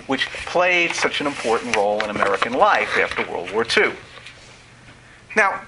which 0.08 0.28
played 0.30 0.94
such 0.94 1.22
an 1.22 1.28
important 1.28 1.76
role 1.76 2.04
in 2.04 2.10
American 2.10 2.54
life 2.54 2.98
after 2.98 3.30
World 3.30 3.52
War 3.52 3.66
II. 3.66 3.94
Now, 5.38 5.62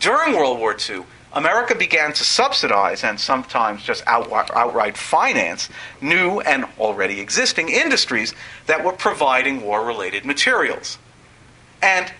during 0.00 0.36
World 0.36 0.58
War 0.58 0.76
II, 0.78 1.04
America 1.32 1.74
began 1.74 2.12
to 2.12 2.22
subsidize 2.22 3.02
and 3.02 3.18
sometimes 3.18 3.82
just 3.82 4.04
outright 4.06 4.98
finance 4.98 5.70
new 6.02 6.40
and 6.40 6.66
already 6.78 7.20
existing 7.20 7.70
industries 7.70 8.34
that 8.66 8.84
were 8.84 8.92
providing 8.92 9.62
war 9.62 9.82
related 9.82 10.26
materials. 10.26 10.98
And 11.80 12.12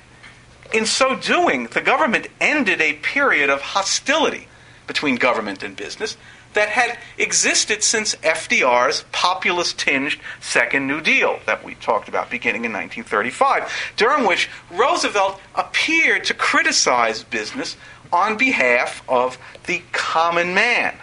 in 0.72 0.86
so 0.86 1.14
doing, 1.14 1.66
the 1.66 1.82
government 1.82 2.28
ended 2.40 2.80
a 2.80 2.94
period 2.94 3.50
of 3.50 3.60
hostility 3.60 4.48
between 4.86 5.16
government 5.16 5.62
and 5.62 5.76
business 5.76 6.16
that 6.54 6.70
had 6.70 6.98
existed 7.18 7.82
since 7.82 8.14
FDR's 8.16 9.04
populist 9.12 9.78
tinged 9.78 10.16
Second 10.40 10.86
New 10.86 11.00
Deal 11.00 11.38
that 11.46 11.64
we 11.64 11.74
talked 11.74 12.08
about 12.08 12.30
beginning 12.30 12.64
in 12.64 12.72
1935, 12.72 13.70
during 13.96 14.26
which 14.26 14.48
Roosevelt 14.70 15.40
appeared 15.54 16.24
to 16.24 16.34
criticize 16.34 17.22
business 17.22 17.76
on 18.12 18.36
behalf 18.36 19.02
of 19.08 19.38
the 19.66 19.82
common 19.92 20.54
man. 20.54 20.94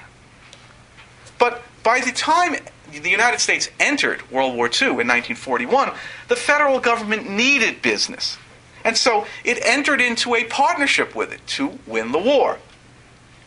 But 1.38 1.62
by 1.84 2.00
the 2.00 2.12
time 2.12 2.56
the 2.92 3.10
United 3.10 3.40
States 3.40 3.70
entered 3.80 4.30
World 4.32 4.56
War 4.56 4.68
II 4.68 4.90
in 4.90 5.08
1941, 5.08 5.92
the 6.28 6.36
federal 6.36 6.80
government 6.80 7.30
needed 7.30 7.82
business. 7.82 8.38
And 8.84 8.98
so 8.98 9.26
it 9.44 9.60
entered 9.64 10.02
into 10.02 10.36
a 10.36 10.44
partnership 10.46 11.16
with 11.16 11.32
it 11.32 11.46
to 11.48 11.80
win 11.86 12.12
the 12.12 12.20
war. 12.20 12.58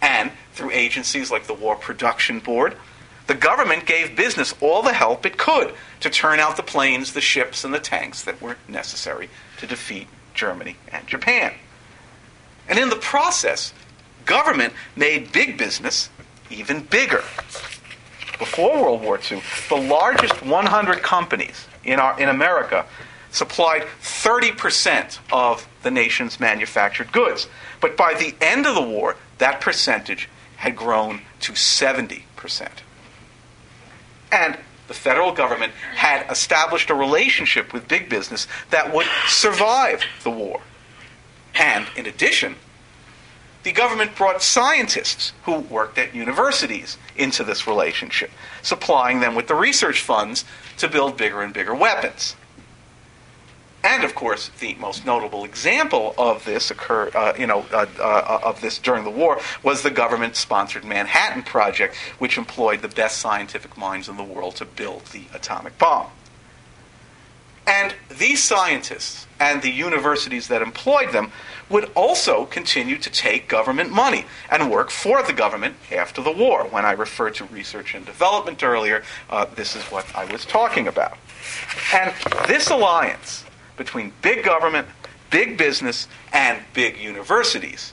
And 0.01 0.31
through 0.55 0.71
agencies 0.71 1.31
like 1.31 1.47
the 1.47 1.55
War 1.55 1.77
Production 1.77 2.39
Board, 2.39 2.77
the 3.27 3.35
government 3.35 3.87
gave 3.87 4.17
business 4.17 4.55
all 4.61 4.83
the 4.83 4.93
help 4.93 5.27
it 5.27 5.37
could 5.37 5.75
to 6.01 6.11
turn 6.11 6.41
out 6.41 6.57
the 6.57 6.63
planes, 6.63 7.13
the 7.13 7.21
ships, 7.21 7.65
and 7.65 7.73
the 7.73 7.81
tanks 7.81 8.23
that 8.25 8.41
were 8.41 8.57
necessary 8.69 9.29
to 9.59 9.67
defeat 9.67 10.07
Germany 10.35 10.77
and 10.93 11.07
Japan. 11.07 11.53
And 12.69 12.79
in 12.79 12.91
the 12.91 12.97
process, 12.97 13.73
government 14.27 14.73
made 14.97 15.33
big 15.33 15.59
business 15.59 16.11
even 16.51 16.83
bigger. 16.85 17.25
Before 18.39 18.83
World 18.83 19.03
War 19.03 19.19
II, 19.19 19.43
the 19.69 19.77
largest 19.77 20.45
100 20.45 21.03
companies 21.03 21.67
in, 21.85 21.99
our, 21.99 22.19
in 22.21 22.29
America 22.29 22.85
supplied 23.31 23.83
30% 24.03 25.19
of 25.33 25.67
the 25.83 25.91
nation's 25.91 26.39
manufactured 26.39 27.11
goods. 27.13 27.49
But 27.81 27.97
by 27.97 28.15
the 28.15 28.35
end 28.41 28.67
of 28.67 28.75
the 28.75 28.83
war, 28.83 29.17
that 29.39 29.61
percentage 29.61 30.29
had 30.65 30.75
grown 30.75 31.21
to 31.41 31.53
70%. 31.53 32.23
And 34.33 34.57
the 34.89 34.95
federal 34.95 35.31
government 35.31 35.75
had 35.95 36.25
established 36.31 36.89
a 36.89 36.95
relationship 36.95 37.75
with 37.75 37.87
big 37.87 38.09
business 38.09 38.47
that 38.71 38.95
would 38.95 39.07
survive 39.29 40.03
the 40.23 40.31
war. 40.31 40.63
And 41.55 41.87
in 41.97 42.07
addition, 42.07 42.57
the 43.63 43.73
government 43.73 44.17
brought 44.17 44.43
scientists 44.43 45.35
who 45.43 45.59
worked 45.59 45.99
at 45.99 46.15
universities 46.15 46.97
into 47.15 47.45
this 47.45 47.67
relationship, 47.67 48.31
supplying 48.63 49.21
them 49.21 49.35
with 49.35 49.49
the 49.49 49.55
research 49.55 50.01
funds 50.01 50.47
to 50.79 50.89
build 50.89 51.19
bigger 51.19 51.43
and 51.43 51.53
bigger 51.53 51.75
weapons. 51.75 52.37
And 53.85 54.03
of 54.03 54.15
course, 54.15 54.49
the 54.61 54.75
most 54.77 55.05
notable 55.05 55.45
example 55.45 56.15
of 56.17 56.47
this 56.47 56.71
occur, 56.71 57.11
uh, 57.15 57.35
you 57.39 57.47
know, 57.47 57.67
uh, 57.71 57.85
uh, 58.01 58.41
of 58.43 58.63
this 58.63 58.79
during 58.79 59.05
the 59.05 59.11
war 59.11 59.39
was 59.63 59.83
the 59.83 59.91
government-sponsored 59.91 60.85
Manhattan 60.85 61.43
Project, 61.43 61.95
which 62.19 62.39
employed 62.39 62.81
the 62.81 62.89
best 62.89 63.19
scientific 63.19 63.77
minds 63.77 64.09
in 64.09 64.17
the 64.17 64.25
world 64.25 64.57
to 64.57 64.65
build 64.65 65.05
the 65.07 65.25
atomic 65.35 65.77
bomb. 65.77 66.07
And 67.67 67.95
these 68.19 68.43
scientists 68.43 69.27
and 69.39 69.61
the 69.61 69.71
universities 69.71 70.49
that 70.49 70.63
employed 70.63 71.13
them 71.13 71.31
would 71.69 71.91
also 71.95 72.47
continue 72.47 72.97
to 72.99 73.11
take 73.11 73.49
government 73.49 73.91
money 73.91 74.25
and 74.51 74.71
work 74.71 74.91
for 74.91 75.23
the 75.23 75.33
government 75.35 75.77
after 75.93 76.23
the 76.23 76.33
war. 76.33 76.65
When 76.65 76.87
I 76.87 76.93
referred 76.93 77.35
to 77.37 77.45
research 77.47 77.95
and 77.95 78.07
development 78.07 78.63
earlier, 78.63 79.03
uh, 79.29 79.45
this 79.45 79.77
is 79.77 79.83
what 79.85 80.07
I 80.15 80.25
was 80.31 80.47
talking 80.47 80.89
about. 80.89 81.19
And 81.93 82.13
this 82.49 82.71
alliance 82.71 83.45
between 83.77 84.13
big 84.23 84.45
government, 84.45 84.87
big 85.31 85.57
business, 85.57 86.09
and 86.33 86.63
big 86.73 86.97
universities. 86.99 87.93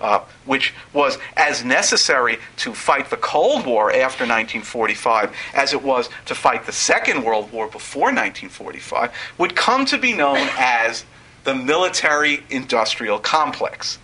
Uh, 0.00 0.20
which 0.46 0.74
was 0.92 1.16
as 1.36 1.64
necessary 1.64 2.36
to 2.56 2.74
fight 2.74 3.08
the 3.10 3.16
Cold 3.16 3.64
War 3.64 3.88
after 3.90 4.24
1945 4.24 5.32
as 5.54 5.72
it 5.72 5.80
was 5.80 6.08
to 6.26 6.34
fight 6.34 6.66
the 6.66 6.72
Second 6.72 7.22
World 7.22 7.52
War 7.52 7.68
before 7.68 8.06
1945, 8.06 9.12
would 9.38 9.54
come 9.54 9.84
to 9.86 9.98
be 9.98 10.12
known 10.12 10.48
as 10.58 11.04
the 11.44 11.54
military 11.54 12.42
industrial 12.50 13.20
complex. 13.20 13.98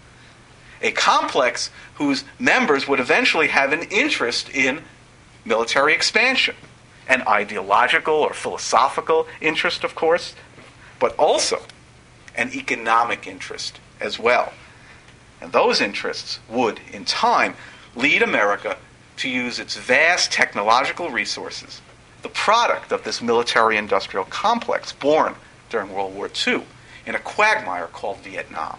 A 0.82 0.92
complex 0.92 1.70
whose 1.94 2.22
members 2.38 2.86
would 2.86 3.00
eventually 3.00 3.48
have 3.48 3.72
an 3.72 3.82
interest 3.82 4.48
in 4.50 4.82
military 5.44 5.94
expansion, 5.94 6.54
an 7.08 7.22
ideological 7.26 8.14
or 8.14 8.32
philosophical 8.32 9.26
interest, 9.40 9.82
of 9.82 9.94
course, 9.96 10.34
but 10.98 11.14
also 11.16 11.62
an 12.34 12.52
economic 12.54 13.26
interest 13.26 13.80
as 14.00 14.18
well. 14.18 14.52
And 15.40 15.52
those 15.52 15.80
interests 15.80 16.40
would, 16.48 16.80
in 16.92 17.04
time, 17.04 17.54
lead 17.94 18.22
America 18.22 18.76
to 19.18 19.28
use 19.28 19.58
its 19.58 19.76
vast 19.76 20.32
technological 20.32 21.10
resources, 21.10 21.80
the 22.22 22.28
product 22.28 22.92
of 22.92 23.04
this 23.04 23.20
military 23.20 23.76
industrial 23.76 24.24
complex 24.24 24.92
born 24.92 25.34
during 25.70 25.92
World 25.92 26.14
War 26.14 26.30
II, 26.46 26.62
in 27.06 27.14
a 27.14 27.18
quagmire 27.18 27.86
called 27.88 28.18
Vietnam. 28.18 28.78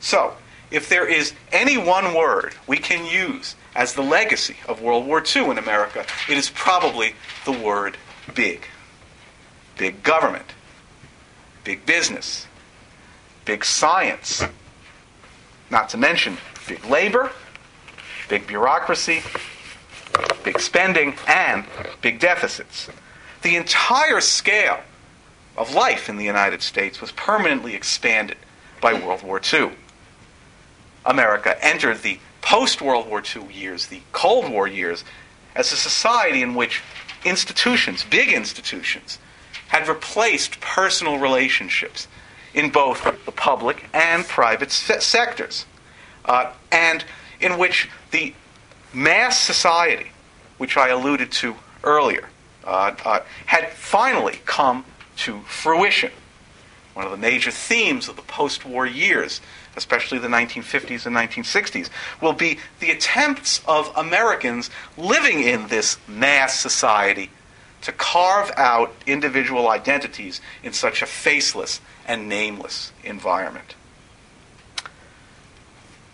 So, 0.00 0.36
if 0.70 0.88
there 0.88 1.06
is 1.06 1.32
any 1.52 1.76
one 1.76 2.14
word 2.14 2.54
we 2.66 2.76
can 2.76 3.06
use 3.06 3.54
as 3.74 3.94
the 3.94 4.02
legacy 4.02 4.56
of 4.68 4.80
World 4.80 5.06
War 5.06 5.22
II 5.24 5.50
in 5.50 5.58
America, 5.58 6.04
it 6.28 6.36
is 6.36 6.50
probably 6.50 7.14
the 7.44 7.52
word 7.52 7.96
big 8.34 8.66
big 9.76 10.02
government, 10.02 10.54
big 11.64 11.84
business, 11.86 12.46
big 13.44 13.64
science, 13.64 14.42
not 15.70 15.88
to 15.90 15.96
mention 15.96 16.36
big 16.66 16.84
labor, 16.84 17.30
big 18.28 18.46
bureaucracy, 18.46 19.22
big 20.44 20.58
spending, 20.60 21.14
and 21.26 21.64
big 22.00 22.18
deficits. 22.18 22.88
The 23.42 23.56
entire 23.56 24.20
scale 24.20 24.80
of 25.56 25.74
life 25.74 26.08
in 26.08 26.16
the 26.16 26.24
United 26.24 26.62
States 26.62 27.00
was 27.00 27.12
permanently 27.12 27.74
expanded 27.74 28.36
by 28.80 28.92
World 28.92 29.22
War 29.22 29.40
II. 29.52 29.72
America 31.04 31.56
entered 31.64 32.02
the 32.02 32.18
post 32.42 32.80
World 32.82 33.08
War 33.08 33.22
II 33.22 33.52
years, 33.52 33.86
the 33.86 34.00
Cold 34.12 34.50
War 34.50 34.66
years, 34.66 35.04
as 35.54 35.72
a 35.72 35.76
society 35.76 36.42
in 36.42 36.54
which 36.54 36.82
institutions, 37.24 38.04
big 38.04 38.32
institutions, 38.32 39.18
had 39.68 39.88
replaced 39.88 40.60
personal 40.60 41.18
relationships 41.18 42.08
in 42.54 42.70
both 42.70 43.04
the 43.24 43.32
public 43.32 43.84
and 43.92 44.24
private 44.26 44.72
se- 44.72 45.00
sectors, 45.00 45.66
uh, 46.24 46.52
and 46.72 47.04
in 47.40 47.58
which 47.58 47.88
the 48.10 48.32
mass 48.92 49.38
society, 49.38 50.10
which 50.56 50.76
I 50.76 50.88
alluded 50.88 51.30
to 51.32 51.56
earlier, 51.84 52.28
uh, 52.64 52.94
uh, 53.04 53.20
had 53.46 53.70
finally 53.70 54.40
come 54.46 54.84
to 55.16 55.40
fruition. 55.42 56.10
One 56.94 57.04
of 57.04 57.10
the 57.10 57.18
major 57.18 57.50
themes 57.50 58.08
of 58.08 58.16
the 58.16 58.22
post 58.22 58.64
war 58.64 58.86
years, 58.86 59.42
especially 59.76 60.18
the 60.18 60.28
1950s 60.28 61.04
and 61.04 61.14
1960s, 61.14 61.90
will 62.22 62.32
be 62.32 62.58
the 62.80 62.90
attempts 62.90 63.60
of 63.68 63.92
Americans 63.94 64.70
living 64.96 65.42
in 65.42 65.68
this 65.68 65.98
mass 66.08 66.58
society 66.58 67.30
to 67.82 67.92
carve 67.92 68.50
out 68.56 68.94
individual 69.06 69.68
identities 69.68 70.40
in 70.62 70.72
such 70.72 71.02
a 71.02 71.06
faceless 71.06 71.80
and 72.06 72.28
nameless 72.28 72.92
environment. 73.04 73.74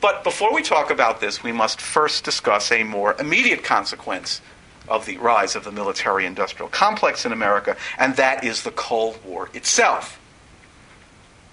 But 0.00 0.24
before 0.24 0.52
we 0.52 0.62
talk 0.62 0.90
about 0.90 1.20
this, 1.20 1.44
we 1.44 1.52
must 1.52 1.80
first 1.80 2.24
discuss 2.24 2.72
a 2.72 2.82
more 2.82 3.14
immediate 3.20 3.62
consequence 3.62 4.40
of 4.88 5.06
the 5.06 5.16
rise 5.18 5.54
of 5.54 5.62
the 5.62 5.70
military 5.70 6.26
industrial 6.26 6.68
complex 6.68 7.24
in 7.24 7.32
America, 7.32 7.76
and 7.98 8.16
that 8.16 8.42
is 8.42 8.64
the 8.64 8.72
Cold 8.72 9.24
War 9.24 9.48
itself. 9.54 10.18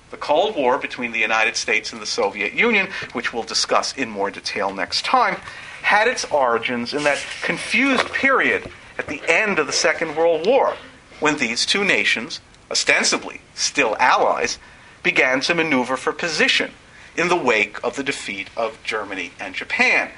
The 0.09 0.17
Cold 0.17 0.55
War 0.55 0.79
between 0.79 1.11
the 1.11 1.19
United 1.19 1.55
States 1.55 1.93
and 1.93 2.01
the 2.01 2.07
Soviet 2.07 2.53
Union, 2.53 2.87
which 3.13 3.31
we'll 3.31 3.43
discuss 3.43 3.95
in 3.95 4.09
more 4.09 4.31
detail 4.31 4.73
next 4.73 5.05
time, 5.05 5.35
had 5.83 6.07
its 6.07 6.25
origins 6.25 6.93
in 6.93 7.03
that 7.03 7.23
confused 7.43 8.07
period 8.07 8.71
at 8.99 9.07
the 9.07 9.21
end 9.29 9.57
of 9.57 9.65
the 9.65 9.73
Second 9.73 10.17
World 10.17 10.45
War, 10.45 10.75
when 11.21 11.37
these 11.37 11.65
two 11.65 11.85
nations, 11.85 12.41
ostensibly 12.69 13.39
still 13.55 13.95
allies, 13.97 14.59
began 15.03 15.39
to 15.39 15.55
maneuver 15.55 15.95
for 15.95 16.11
position 16.11 16.71
in 17.15 17.29
the 17.29 17.35
wake 17.35 17.81
of 17.81 17.95
the 17.95 18.03
defeat 18.03 18.49
of 18.57 18.83
Germany 18.83 19.31
and 19.39 19.55
Japan. 19.55 20.11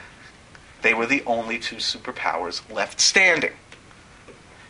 They 0.82 0.96
were 0.96 1.06
the 1.06 1.24
only 1.28 1.60
two 1.60 1.76
superpowers 1.76 2.62
left 2.74 3.00
standing. 3.00 3.54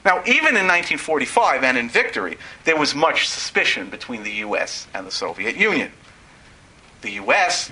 Now, 0.04 0.20
even 0.26 0.58
in 0.58 0.68
1945 0.68 1.64
and 1.64 1.78
in 1.78 1.88
victory, 1.88 2.38
there 2.66 2.78
was 2.78 2.94
much 2.94 3.30
suspicion 3.30 3.90
between 3.90 4.24
the 4.24 4.32
U.S. 4.32 4.88
and 4.94 5.08
the 5.08 5.12
Soviet 5.12 5.56
Union. 5.56 5.94
The 7.02 7.12
U.S. 7.12 7.72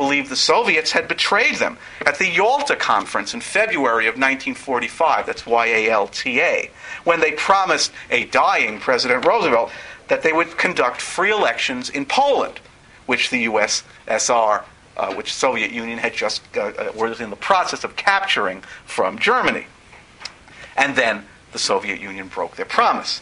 believed 0.00 0.30
the 0.30 0.36
Soviets 0.36 0.92
had 0.92 1.06
betrayed 1.06 1.56
them. 1.56 1.76
At 2.06 2.18
the 2.18 2.26
Yalta 2.26 2.74
Conference 2.74 3.34
in 3.34 3.42
February 3.42 4.06
of 4.06 4.14
1945, 4.14 5.26
that's 5.26 5.44
Y 5.44 5.66
A 5.66 5.90
L 5.90 6.08
T 6.08 6.40
A, 6.40 6.70
when 7.04 7.20
they 7.20 7.32
promised 7.32 7.92
a 8.08 8.24
dying 8.24 8.80
President 8.80 9.26
Roosevelt 9.26 9.70
that 10.08 10.22
they 10.22 10.32
would 10.32 10.56
conduct 10.56 11.02
free 11.02 11.30
elections 11.30 11.90
in 11.90 12.06
Poland, 12.06 12.60
which 13.04 13.28
the 13.28 13.44
USSR, 13.44 14.64
uh, 14.96 15.12
which 15.12 15.34
Soviet 15.34 15.70
Union 15.70 15.98
had 15.98 16.14
just 16.14 16.40
uh, 16.56 16.60
uh, 16.60 16.92
was 16.96 17.20
in 17.20 17.28
the 17.28 17.36
process 17.36 17.84
of 17.84 17.94
capturing 17.96 18.62
from 18.86 19.18
Germany. 19.18 19.66
And 20.78 20.96
then 20.96 21.26
the 21.52 21.58
Soviet 21.58 22.00
Union 22.00 22.28
broke 22.28 22.56
their 22.56 22.64
promise. 22.64 23.20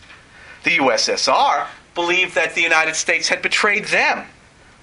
The 0.63 0.77
USSR 0.79 1.67
believed 1.97 2.37
that 2.37 2.55
the 2.55 2.63
United 2.63 2.95
States 2.95 3.27
had 3.29 3.43
betrayed 3.43 3.87
them 3.87 4.29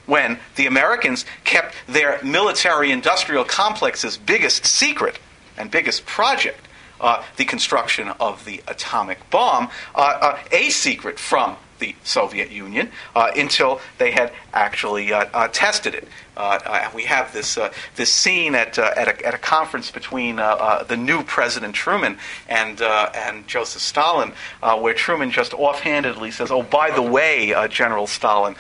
when 0.05 0.39
the 0.55 0.65
Americans 0.65 1.25
kept 1.43 1.75
their 1.87 2.19
military 2.23 2.91
industrial 2.91 3.43
complex's 3.43 4.17
biggest 4.17 4.65
secret 4.65 5.19
and 5.57 5.71
biggest 5.71 6.05
project, 6.05 6.67
uh, 6.99 7.23
the 7.37 7.45
construction 7.45 8.09
of 8.19 8.45
the 8.45 8.61
atomic 8.67 9.29
bomb, 9.29 9.69
uh, 9.93 10.17
uh, 10.21 10.39
a 10.51 10.69
secret 10.69 11.19
from 11.19 11.57
the 11.79 11.95
Soviet 12.03 12.51
Union 12.51 12.91
uh, 13.15 13.31
until 13.35 13.81
they 13.97 14.11
had 14.11 14.31
actually 14.53 15.11
uh, 15.11 15.25
uh, 15.33 15.47
tested 15.49 15.93
it. 15.93 16.07
Uh, 16.37 16.59
uh, 16.65 16.89
we 16.93 17.03
have 17.03 17.31
this 17.31 17.57
uh, 17.57 17.71
this 17.95 18.11
scene 18.11 18.55
at 18.55 18.77
uh, 18.77 18.91
at 18.97 19.07
a, 19.07 19.25
at, 19.25 19.33
a, 19.33 19.37
conference 19.37 19.89
between 19.89 20.37
uh, 20.37 20.43
uh, 20.43 20.83
the 20.83 20.97
new 20.97 21.23
President 21.23 21.73
Truman 21.73 22.17
and 22.49 22.81
and 22.81 23.47
Joseph 23.47 23.81
Stalin, 23.81 24.33
where 24.61 24.93
Truman 24.93 25.31
just 25.31 25.53
offhandedly 25.53 26.31
says, 26.31 26.51
"Oh, 26.51 26.63
by 26.63 26.91
the 26.91 27.01
way, 27.01 27.53
General 27.69 28.07
Stalin, 28.07 28.55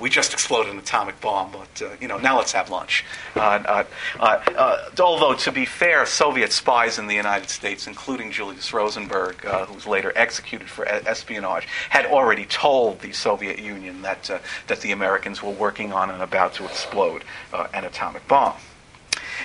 we 0.00 0.08
just 0.08 0.32
exploded 0.32 0.72
an 0.72 0.78
atomic 0.78 1.20
bomb, 1.20 1.52
but 1.52 2.00
you 2.00 2.08
know 2.08 2.16
now 2.18 2.38
let's 2.38 2.52
have 2.52 2.70
lunch." 2.70 3.04
although 3.36 5.34
to 5.34 5.52
be 5.52 5.64
fair, 5.66 6.06
Soviet 6.06 6.52
spies 6.52 6.98
in 6.98 7.06
the 7.06 7.14
United 7.14 7.50
States, 7.50 7.86
including 7.86 8.30
Julius 8.30 8.72
Rosenberg, 8.72 9.40
who 9.42 9.74
was 9.74 9.86
later 9.86 10.12
executed 10.16 10.68
for 10.68 10.86
espionage, 10.88 11.66
had 11.90 12.06
already 12.06 12.46
told 12.46 13.00
the 13.00 13.12
Soviet 13.12 13.58
Union 13.58 14.02
that 14.02 14.30
that 14.66 14.80
the 14.80 14.92
Americans 14.92 15.42
were 15.42 15.50
working 15.50 15.92
on 15.92 16.10
and 16.10 16.22
about 16.22 16.54
to 16.54 16.64
explode 17.02 17.24
uh, 17.52 17.66
an 17.74 17.84
atomic 17.84 18.26
bomb. 18.28 18.54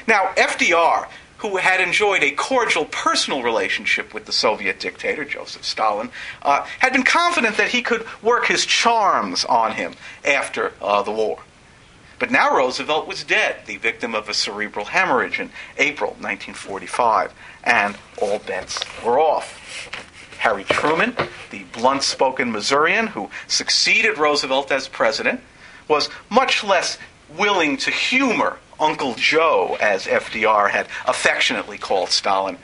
Now, 0.08 0.34
FDR, 0.38 1.08
who 1.38 1.58
had 1.58 1.82
enjoyed 1.82 2.24
a 2.24 2.32
cordial 2.32 2.86
personal 2.86 3.44
relationship 3.44 4.14
with 4.14 4.26
the 4.26 4.32
Soviet 4.32 4.80
dictator, 4.80 5.26
Joseph 5.26 5.64
Stalin, 5.64 6.10
uh, 6.42 6.66
had 6.80 6.94
been 6.94 7.04
confident 7.04 7.58
that 7.58 7.70
he 7.70 7.82
could 7.82 8.06
work 8.22 8.46
his 8.46 8.66
charms 8.66 9.46
on 9.46 9.74
him 9.74 9.94
after 10.26 10.74
uh, 10.82 11.02
the 11.04 11.12
war. 11.12 11.40
But 12.20 12.32
now 12.32 12.56
Roosevelt 12.56 13.08
was 13.08 13.24
dead, 13.24 13.58
the 13.68 13.78
victim 13.78 14.16
of 14.16 14.28
a 14.28 14.34
cerebral 14.34 14.86
hemorrhage 14.86 15.40
in 15.40 15.52
April 15.78 16.12
1945, 16.12 17.32
and 17.64 17.96
all 18.20 18.40
bets 18.40 18.84
were 19.06 19.20
off. 19.20 19.54
Harry 20.40 20.64
Truman, 20.64 21.16
the 21.52 21.64
blunt 21.74 22.02
spoken 22.02 22.52
Missourian 22.52 23.08
who 23.08 23.30
succeeded 23.48 24.18
Roosevelt 24.18 24.72
as 24.72 24.88
president, 24.88 25.42
was 25.88 26.10
much 26.30 26.64
less 26.64 26.98
willing 27.36 27.78
to 27.78 27.92
humor 27.92 28.60
Uncle 28.80 29.16
Joe, 29.16 29.78
as 29.80 30.06
FDR 30.06 30.70
had 30.70 30.88
affectionately 31.06 31.78
called 31.78 32.10
Stalin, 32.10 32.58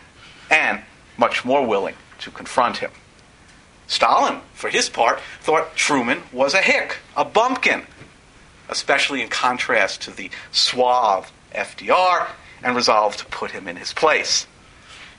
and 0.50 0.82
much 1.18 1.44
more 1.44 1.66
willing 1.66 1.96
to 2.20 2.32
confront 2.32 2.78
him. 2.78 2.92
Stalin, 3.88 4.42
for 4.54 4.70
his 4.70 4.90
part, 4.90 5.20
thought 5.42 5.76
Truman 5.76 6.24
was 6.32 6.54
a 6.54 6.62
hick, 6.62 6.98
a 7.18 7.26
bumpkin, 7.26 7.84
especially 8.70 9.22
in 9.22 9.28
contrast 9.28 10.02
to 10.04 10.12
the 10.12 10.30
suave 10.52 11.32
FDR, 11.54 12.28
and 12.64 12.76
resolved 12.76 13.20
to 13.20 13.26
put 13.26 13.52
him 13.52 13.68
in 13.68 13.76
his 13.76 13.94
place. 13.94 14.48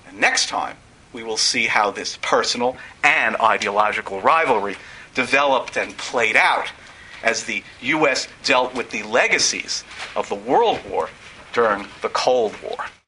And 0.09 0.19
next 0.19 0.49
time, 0.49 0.77
we 1.13 1.23
will 1.23 1.37
see 1.37 1.67
how 1.67 1.91
this 1.91 2.19
personal 2.23 2.77
and 3.03 3.37
ideological 3.37 4.21
rivalry 4.21 4.77
developed 5.15 5.77
and 5.77 5.97
played 5.97 6.37
out 6.37 6.73
as 7.25 7.45
the 7.45 7.65
U.S. 7.81 8.29
dealt 8.45 8.75
with 8.75 8.91
the 8.91 9.03
legacies 9.03 9.83
of 10.15 10.29
the 10.29 10.35
World 10.37 10.79
War 10.89 11.09
during 11.53 11.87
the 12.03 12.11
Cold 12.11 12.55
War. 12.63 12.85